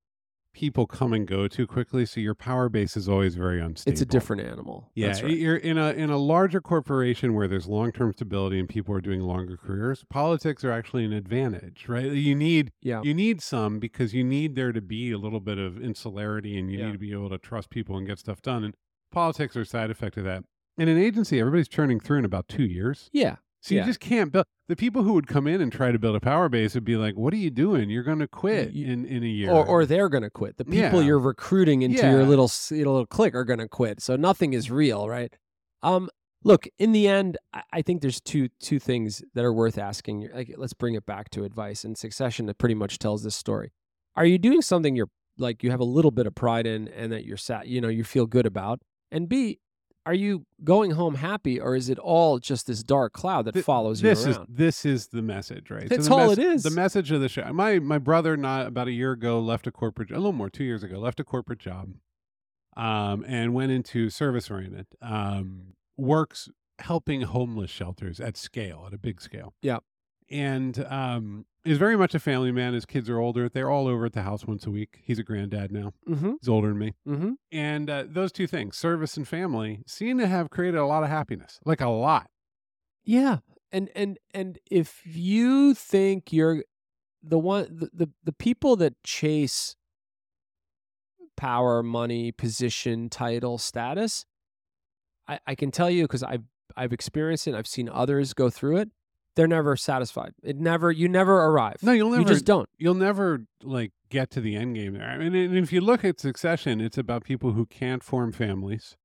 people 0.51 0.87
come 0.87 1.13
and 1.13 1.27
go 1.27 1.47
too 1.47 1.67
quickly, 1.67 2.05
so 2.07 2.19
your 2.19 2.33
power 2.33 2.67
base 2.69 2.97
is 2.97 3.07
always 3.07 3.35
very 3.35 3.61
unstable. 3.61 3.93
It's 3.93 4.01
a 4.01 4.05
different 4.05 4.41
animal. 4.41 4.89
Yeah, 4.95 5.07
That's 5.07 5.21
right. 5.21 5.37
you're 5.37 5.55
in 5.55 5.77
a 5.77 5.91
in 5.91 6.09
a 6.09 6.17
larger 6.17 6.59
corporation 6.59 7.35
where 7.35 7.47
there's 7.47 7.67
long 7.67 7.91
term 7.91 8.11
stability 8.13 8.59
and 8.59 8.67
people 8.67 8.93
are 8.95 8.99
doing 8.99 9.21
longer 9.21 9.57
careers. 9.57 10.03
Politics 10.09 10.63
are 10.65 10.71
actually 10.71 11.05
an 11.05 11.13
advantage, 11.13 11.85
right? 11.87 12.11
You 12.11 12.33
need 12.35 12.71
Yeah. 12.81 13.01
you 13.03 13.13
need 13.13 13.41
some 13.41 13.79
because 13.79 14.13
you 14.15 14.23
need 14.23 14.55
there 14.55 14.71
to 14.71 14.81
be 14.81 15.11
a 15.11 15.19
little 15.19 15.39
bit 15.39 15.59
of 15.59 15.77
insularity 15.81 16.57
and 16.57 16.69
you 16.71 16.79
Yeah. 16.79 16.85
need 16.87 16.93
to 16.93 16.97
be 16.99 17.11
able 17.13 17.29
to 17.29 17.37
trust 17.37 17.69
people 17.69 17.95
and 17.95 18.07
get 18.07 18.17
stuff 18.17 18.41
done. 18.41 18.63
And 18.63 18.73
politics 19.11 19.55
are 19.55 19.61
a 19.61 19.65
side 19.65 19.91
effect 19.91 20.17
of 20.17 20.23
that. 20.25 20.43
In 20.79 20.87
an 20.87 20.97
agency, 20.97 21.39
everybody's 21.39 21.67
churning 21.67 21.99
through 21.99 22.19
in 22.19 22.25
about 22.25 22.47
two 22.47 22.63
years. 22.63 23.09
Yeah. 23.11 23.35
So 23.61 23.75
you 23.75 23.81
Yeah. 23.81 23.85
just 23.85 23.99
can't 23.99 24.31
build 24.31 24.45
the 24.69 24.75
people 24.75 25.03
who 25.03 25.13
would 25.13 25.27
come 25.27 25.45
in 25.47 25.59
and 25.61 25.71
try 25.71 25.91
to 25.91 25.99
build 25.99 26.15
a 26.15 26.19
power 26.21 26.47
base 26.47 26.73
would 26.75 26.85
be 26.85 26.95
like, 26.95 27.17
"What 27.17 27.33
are 27.33 27.37
you 27.37 27.49
doing? 27.49 27.89
You're 27.89 28.03
going 28.03 28.19
to 28.19 28.27
quit 28.27 28.71
you- 28.71 28.85
in 28.87 29.05
in 29.05 29.23
a 29.23 29.27
year." 29.27 29.51
Or, 29.51 29.65
or 29.65 29.85
they're 29.85 30.07
going 30.09 30.23
to 30.23 30.29
quit. 30.29 30.55
The 30.57 30.63
people 30.65 31.01
Yeah. 31.01 31.07
you're 31.07 31.19
recruiting 31.19 31.81
into 31.81 32.07
your 32.09 32.23
little 32.25 32.49
your 32.69 32.87
little 32.87 33.05
clique 33.05 33.35
are 33.35 33.43
going 33.43 33.59
to 33.59 33.67
quit. 33.67 33.99
So 34.01 34.15
nothing 34.15 34.53
is 34.53 34.71
real, 34.71 35.09
right? 35.09 35.35
Um, 35.81 36.09
look, 36.45 36.67
in 36.77 36.93
the 36.93 37.07
end, 37.09 37.37
I, 37.53 37.63
I 37.73 37.81
think 37.81 38.01
there's 38.01 38.21
two 38.21 38.47
two 38.61 38.79
things 38.79 39.21
that 39.33 39.43
are 39.43 39.53
worth 39.53 39.77
asking. 39.77 40.29
Like, 40.33 40.53
let's 40.57 40.73
bring 40.73 40.93
it 40.95 41.05
back 41.05 41.29
to 41.31 41.43
advice 41.43 41.83
and 41.83 41.97
succession 41.97 42.45
that 42.45 42.57
pretty 42.57 42.75
much 42.75 42.99
tells 42.99 43.23
this 43.23 43.35
story. 43.35 43.73
Are 44.15 44.25
you 44.25 44.37
doing 44.37 44.61
something 44.61 44.95
you're 44.95 45.09
like 45.37 45.61
you 45.63 45.71
have 45.71 45.79
a 45.81 45.85
little 45.85 46.11
bit 46.11 46.25
of 46.27 46.35
pride 46.35 46.65
in 46.67 46.87
and 46.87 47.11
that 47.11 47.25
you're 47.25 47.37
sat, 47.37 47.67
you 47.67 47.81
know, 47.81 47.89
you 47.89 48.05
feel 48.05 48.25
good 48.27 48.45
about? 48.45 48.79
And 49.11 49.27
B, 49.27 49.59
are 50.09 50.15
you 50.15 50.43
going 50.63 50.89
home 50.89 51.13
happy, 51.13 51.61
or 51.61 51.75
is 51.75 51.87
it 51.87 51.99
all 51.99 52.39
just 52.39 52.65
this 52.65 52.81
dark 52.81 53.13
cloud 53.13 53.45
that 53.45 53.51
Th- 53.51 53.63
follows 53.63 54.01
you 54.01 54.09
this 54.09 54.25
around? 54.25 54.47
is 54.49 54.55
this 54.55 54.83
is 54.83 55.07
the 55.09 55.21
message, 55.21 55.69
right? 55.69 55.87
That's 55.87 56.07
the 56.07 56.15
all 56.15 56.29
mes- 56.29 56.39
it 56.39 56.43
is. 56.43 56.63
The 56.63 56.71
message 56.71 57.11
of 57.11 57.21
the 57.21 57.29
show. 57.29 57.53
My 57.53 57.77
my 57.77 57.99
brother, 57.99 58.35
not 58.35 58.65
about 58.65 58.87
a 58.87 58.91
year 58.91 59.11
ago, 59.11 59.39
left 59.39 59.67
a 59.67 59.71
corporate, 59.71 60.09
a 60.09 60.15
little 60.15 60.33
more, 60.33 60.49
two 60.49 60.63
years 60.63 60.81
ago, 60.81 60.97
left 60.97 61.19
a 61.19 61.23
corporate 61.23 61.59
job, 61.59 61.93
um, 62.75 63.23
and 63.27 63.53
went 63.53 63.71
into 63.71 64.09
service 64.09 64.49
oriented. 64.49 64.87
Um, 64.99 65.73
works 65.95 66.49
helping 66.79 67.21
homeless 67.21 67.69
shelters 67.69 68.19
at 68.19 68.35
scale, 68.35 68.85
at 68.87 68.93
a 68.95 68.97
big 68.97 69.21
scale. 69.21 69.53
Yeah. 69.61 69.77
And 70.29 70.85
um, 70.89 71.45
is 71.65 71.77
very 71.77 71.97
much 71.97 72.15
a 72.15 72.19
family 72.19 72.51
man. 72.51 72.73
His 72.73 72.85
kids 72.85 73.09
are 73.09 73.19
older; 73.19 73.49
they're 73.49 73.69
all 73.69 73.87
over 73.87 74.05
at 74.05 74.13
the 74.13 74.23
house 74.23 74.45
once 74.45 74.65
a 74.65 74.71
week. 74.71 75.01
He's 75.03 75.19
a 75.19 75.23
granddad 75.23 75.71
now. 75.71 75.93
mm-hmm. 76.07 76.33
He's 76.39 76.49
older 76.49 76.69
than 76.69 76.77
me. 76.77 76.93
Mm-hmm. 77.07 77.31
And 77.51 77.89
uh, 77.89 78.05
those 78.07 78.31
two 78.31 78.47
things, 78.47 78.77
service 78.77 79.17
and 79.17 79.27
family, 79.27 79.81
seem 79.85 80.17
to 80.19 80.27
have 80.27 80.49
created 80.49 80.77
a 80.77 80.85
lot 80.85 81.03
of 81.03 81.09
happiness, 81.09 81.59
like 81.65 81.81
a 81.81 81.89
lot. 81.89 82.29
Yeah. 83.03 83.37
And 83.71 83.89
and 83.95 84.17
and 84.33 84.57
if 84.69 85.01
you 85.05 85.73
think 85.73 86.33
you're 86.33 86.63
the 87.21 87.37
one 87.37 87.67
the, 87.69 87.89
the, 87.93 88.09
the 88.23 88.31
people 88.31 88.75
that 88.77 88.93
chase 89.03 89.75
power, 91.37 91.83
money, 91.83 92.31
position, 92.31 93.09
title, 93.09 93.57
status, 93.57 94.25
I, 95.27 95.39
I 95.47 95.55
can 95.55 95.71
tell 95.71 95.89
you 95.89 96.03
because 96.03 96.23
I've 96.23 96.43
I've 96.75 96.93
experienced 96.93 97.47
it, 97.47 97.55
I've 97.55 97.67
seen 97.67 97.89
others 97.89 98.33
go 98.33 98.49
through 98.49 98.77
it, 98.77 98.89
they're 99.39 99.47
never 99.47 99.77
satisfied. 99.77 100.33
It 100.43 100.57
never 100.59 100.91
you 100.91 101.07
never 101.07 101.45
arrive. 101.45 101.77
No, 101.81 101.93
you'll 101.93 102.09
never 102.09 102.21
you 102.23 102.27
just 102.27 102.43
don't. 102.45 102.67
you'll 102.77 102.93
never 102.93 103.45
like 103.63 103.93
get 104.09 104.29
to 104.31 104.41
the 104.41 104.55
end 104.57 104.75
game 104.75 104.93
there. 104.95 105.07
I 105.07 105.17
mean, 105.17 105.33
and 105.33 105.57
if 105.57 105.71
you 105.71 105.79
look 105.79 106.03
at 106.03 106.19
Succession, 106.19 106.81
it's 106.81 106.97
about 106.97 107.23
people 107.23 107.53
who 107.53 107.65
can't 107.65 108.03
form 108.03 108.31
families, 108.33 108.97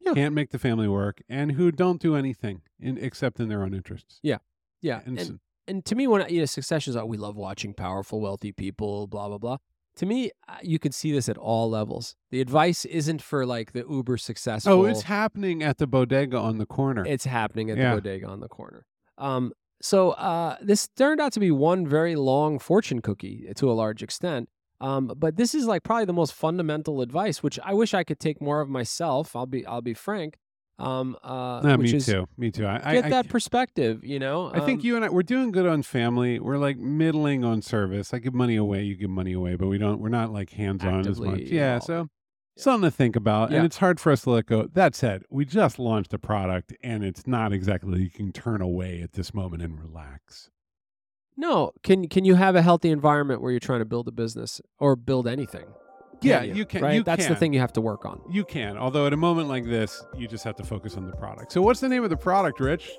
Yeah. 0.00 0.14
can't 0.14 0.34
make 0.34 0.50
the 0.52 0.58
family 0.58 0.88
work, 0.88 1.20
and 1.28 1.52
who 1.52 1.70
don't 1.70 2.00
do 2.00 2.14
anything 2.16 2.62
in, 2.80 2.96
except 2.96 3.38
in 3.40 3.48
their 3.48 3.62
own 3.62 3.74
interests. 3.74 4.20
Yeah. 4.22 4.38
And, 4.82 5.18
And 5.18 5.20
so- 5.26 5.38
and 5.66 5.84
to 5.86 5.94
me, 5.94 6.06
when 6.06 6.26
you 6.30 6.40
know, 6.40 6.44
succession 6.46 6.90
is, 6.92 6.96
oh, 6.96 7.04
we 7.06 7.16
love 7.16 7.36
watching 7.36 7.72
powerful, 7.74 8.20
wealthy 8.20 8.52
people, 8.52 9.06
blah 9.06 9.28
blah 9.28 9.38
blah. 9.38 9.56
To 9.96 10.06
me, 10.06 10.30
you 10.62 10.78
could 10.80 10.92
see 10.94 11.12
this 11.12 11.28
at 11.28 11.38
all 11.38 11.70
levels. 11.70 12.16
The 12.30 12.40
advice 12.40 12.84
isn't 12.84 13.22
for 13.22 13.46
like 13.46 13.72
the 13.72 13.84
uber 13.88 14.16
successful. 14.16 14.72
oh, 14.72 14.84
it's 14.86 15.02
happening 15.02 15.62
at 15.62 15.78
the 15.78 15.86
bodega 15.86 16.36
on 16.38 16.58
the 16.58 16.66
corner. 16.66 17.04
it's 17.06 17.24
happening 17.26 17.70
at 17.70 17.78
Yeah. 17.78 17.90
the 17.94 18.00
bodega 18.02 18.26
on 18.26 18.40
the 18.40 18.48
corner. 18.48 18.86
Um, 19.18 19.52
so 19.84 20.12
uh, 20.12 20.56
this 20.62 20.88
turned 20.88 21.20
out 21.20 21.34
to 21.34 21.40
be 21.40 21.50
one 21.50 21.86
very 21.86 22.16
long 22.16 22.58
fortune 22.58 23.02
cookie 23.02 23.46
to 23.54 23.70
a 23.70 23.74
large 23.74 24.02
extent. 24.02 24.48
Um, 24.80 25.12
but 25.14 25.36
this 25.36 25.54
is 25.54 25.66
like 25.66 25.82
probably 25.82 26.06
the 26.06 26.14
most 26.14 26.32
fundamental 26.32 27.02
advice, 27.02 27.42
which 27.42 27.60
I 27.62 27.74
wish 27.74 27.92
I 27.92 28.02
could 28.02 28.18
take 28.18 28.40
more 28.40 28.62
of 28.62 28.70
myself. 28.70 29.36
I'll 29.36 29.44
be 29.44 29.66
I'll 29.66 29.82
be 29.82 29.92
frank. 29.92 30.38
Um, 30.78 31.16
uh, 31.22 31.60
No, 31.62 31.76
me 31.76 31.92
is 31.92 32.06
too. 32.06 32.26
Me 32.38 32.50
too. 32.50 32.66
I, 32.66 32.94
get 32.94 33.04
I, 33.04 33.08
that 33.10 33.26
I, 33.26 33.28
perspective. 33.28 34.02
You 34.02 34.18
know, 34.18 34.50
I 34.54 34.60
think 34.60 34.80
Um, 34.80 34.86
you 34.86 34.96
and 34.96 35.04
I 35.04 35.10
we're 35.10 35.22
doing 35.22 35.52
good 35.52 35.66
on 35.66 35.82
family. 35.82 36.40
We're 36.40 36.58
like 36.58 36.78
middling 36.78 37.44
on 37.44 37.60
service. 37.60 38.14
I 38.14 38.20
give 38.20 38.32
money 38.32 38.56
away, 38.56 38.84
you 38.84 38.96
give 38.96 39.10
money 39.10 39.34
away, 39.34 39.54
but 39.54 39.68
we 39.68 39.76
don't. 39.76 40.00
We're 40.00 40.08
not 40.08 40.32
like 40.32 40.50
hands 40.50 40.82
on 40.82 41.06
as 41.06 41.20
much. 41.20 41.40
Yeah. 41.42 41.78
So. 41.78 42.08
Something 42.56 42.88
to 42.90 42.96
think 42.96 43.16
about, 43.16 43.50
Yeah. 43.50 43.58
and 43.58 43.66
it's 43.66 43.78
hard 43.78 43.98
for 44.00 44.12
us 44.12 44.22
to 44.22 44.30
let 44.30 44.46
go. 44.46 44.66
That 44.72 44.94
said, 44.94 45.22
we 45.30 45.44
just 45.44 45.78
launched 45.78 46.12
a 46.14 46.18
product, 46.18 46.72
and 46.82 47.04
it's 47.04 47.26
not 47.26 47.52
exactly 47.52 48.02
you 48.02 48.10
can 48.10 48.32
turn 48.32 48.60
away 48.60 49.00
at 49.02 49.12
this 49.12 49.32
moment 49.34 49.62
and 49.62 49.78
relax. 49.80 50.50
No, 51.36 51.72
can 51.82 52.06
can 52.08 52.24
you 52.24 52.36
have 52.36 52.54
a 52.54 52.62
healthy 52.62 52.90
environment 52.90 53.40
where 53.42 53.50
you're 53.50 53.58
trying 53.60 53.80
to 53.80 53.84
build 53.84 54.06
a 54.06 54.12
business 54.12 54.60
or 54.78 54.94
build 54.94 55.26
anything? 55.26 55.66
Yeah, 56.22 56.46
Can 56.46 56.56
you 56.56 56.64
can- 56.64 56.82
Right, 56.82 56.94
you 56.94 57.02
that's 57.02 57.26
the 57.26 57.34
thing 57.34 57.52
you 57.52 57.58
have 57.60 57.72
to 57.72 57.80
work 57.80 58.06
on. 58.06 58.20
You 58.30 58.44
can, 58.44 58.78
although 58.78 59.06
at 59.06 59.12
a 59.12 59.16
moment 59.16 59.48
like 59.48 59.64
this, 59.64 60.02
you 60.16 60.28
just 60.28 60.44
have 60.44 60.54
to 60.56 60.62
focus 60.64 60.96
on 60.96 61.06
the 61.10 61.16
product. 61.16 61.50
So, 61.52 61.60
what's 61.60 61.80
the 61.80 61.88
name 61.88 62.04
of 62.04 62.10
the 62.10 62.16
product, 62.16 62.60
Rich? 62.60 62.92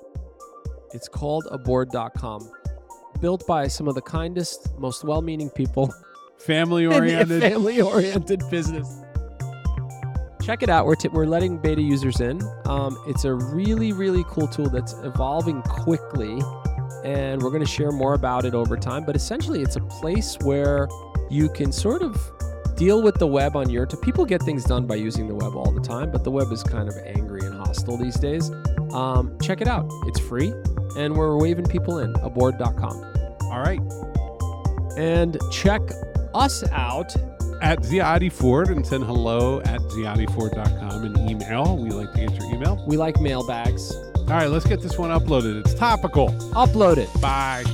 It's 0.92 1.08
called 1.08 1.48
aboard.com. 1.50 2.48
Built 3.20 3.46
by 3.46 3.68
some 3.68 3.88
of 3.88 3.94
the 3.94 4.02
kindest, 4.02 4.78
most 4.78 5.02
well-meaning 5.02 5.48
people 5.50 5.92
Family-oriented, 6.38 7.40
family-oriented 7.50 8.42
business. 8.50 9.02
Check 10.46 10.62
it 10.62 10.68
out. 10.68 10.86
We're, 10.86 10.94
t- 10.94 11.08
we're 11.08 11.26
letting 11.26 11.58
beta 11.58 11.82
users 11.82 12.20
in. 12.20 12.40
Um, 12.66 12.96
it's 13.08 13.24
a 13.24 13.34
really, 13.34 13.92
really 13.92 14.22
cool 14.28 14.46
tool 14.46 14.70
that's 14.70 14.92
evolving 15.02 15.60
quickly, 15.62 16.40
and 17.02 17.42
we're 17.42 17.50
going 17.50 17.64
to 17.64 17.68
share 17.68 17.90
more 17.90 18.14
about 18.14 18.44
it 18.44 18.54
over 18.54 18.76
time. 18.76 19.04
But 19.04 19.16
essentially, 19.16 19.60
it's 19.60 19.74
a 19.74 19.80
place 19.80 20.38
where 20.42 20.86
you 21.28 21.48
can 21.48 21.72
sort 21.72 22.00
of 22.00 22.16
deal 22.76 23.02
with 23.02 23.16
the 23.16 23.26
web 23.26 23.56
on 23.56 23.68
your. 23.70 23.88
People 23.88 24.24
get 24.24 24.40
things 24.40 24.62
done 24.62 24.86
by 24.86 24.94
using 24.94 25.26
the 25.26 25.34
web 25.34 25.56
all 25.56 25.72
the 25.72 25.80
time, 25.80 26.12
but 26.12 26.22
the 26.22 26.30
web 26.30 26.52
is 26.52 26.62
kind 26.62 26.88
of 26.88 26.94
angry 27.04 27.40
and 27.40 27.56
hostile 27.56 27.96
these 27.96 28.14
days. 28.14 28.48
Um, 28.92 29.36
check 29.42 29.60
it 29.60 29.66
out. 29.66 29.90
It's 30.06 30.20
free, 30.20 30.54
and 30.96 31.16
we're 31.16 31.36
waving 31.36 31.66
people 31.66 31.98
in. 31.98 32.14
Aboard.com, 32.22 33.04
All 33.50 33.62
right. 33.62 33.80
and 34.96 35.36
check 35.50 35.82
us 36.34 36.62
out 36.70 37.16
At 37.62 37.80
Ziade 37.80 38.30
Ford 38.30 38.68
and 38.68 38.86
send 38.86 39.04
hello 39.04 39.60
at 39.60 39.80
ziadeford.com 39.80 41.04
and 41.04 41.30
email. 41.30 41.76
We 41.78 41.90
like 41.90 42.12
to 42.12 42.26
get 42.26 42.34
your 42.34 42.54
email. 42.54 42.82
We 42.86 42.96
like 42.96 43.20
mailbags. 43.20 43.94
All 43.94 44.24
right, 44.26 44.48
let's 44.48 44.66
get 44.66 44.82
this 44.82 44.98
one 44.98 45.10
uploaded. 45.10 45.60
It's 45.60 45.74
topical. 45.74 46.28
Upload 46.54 46.98
it. 46.98 47.08
Bye. 47.20 47.64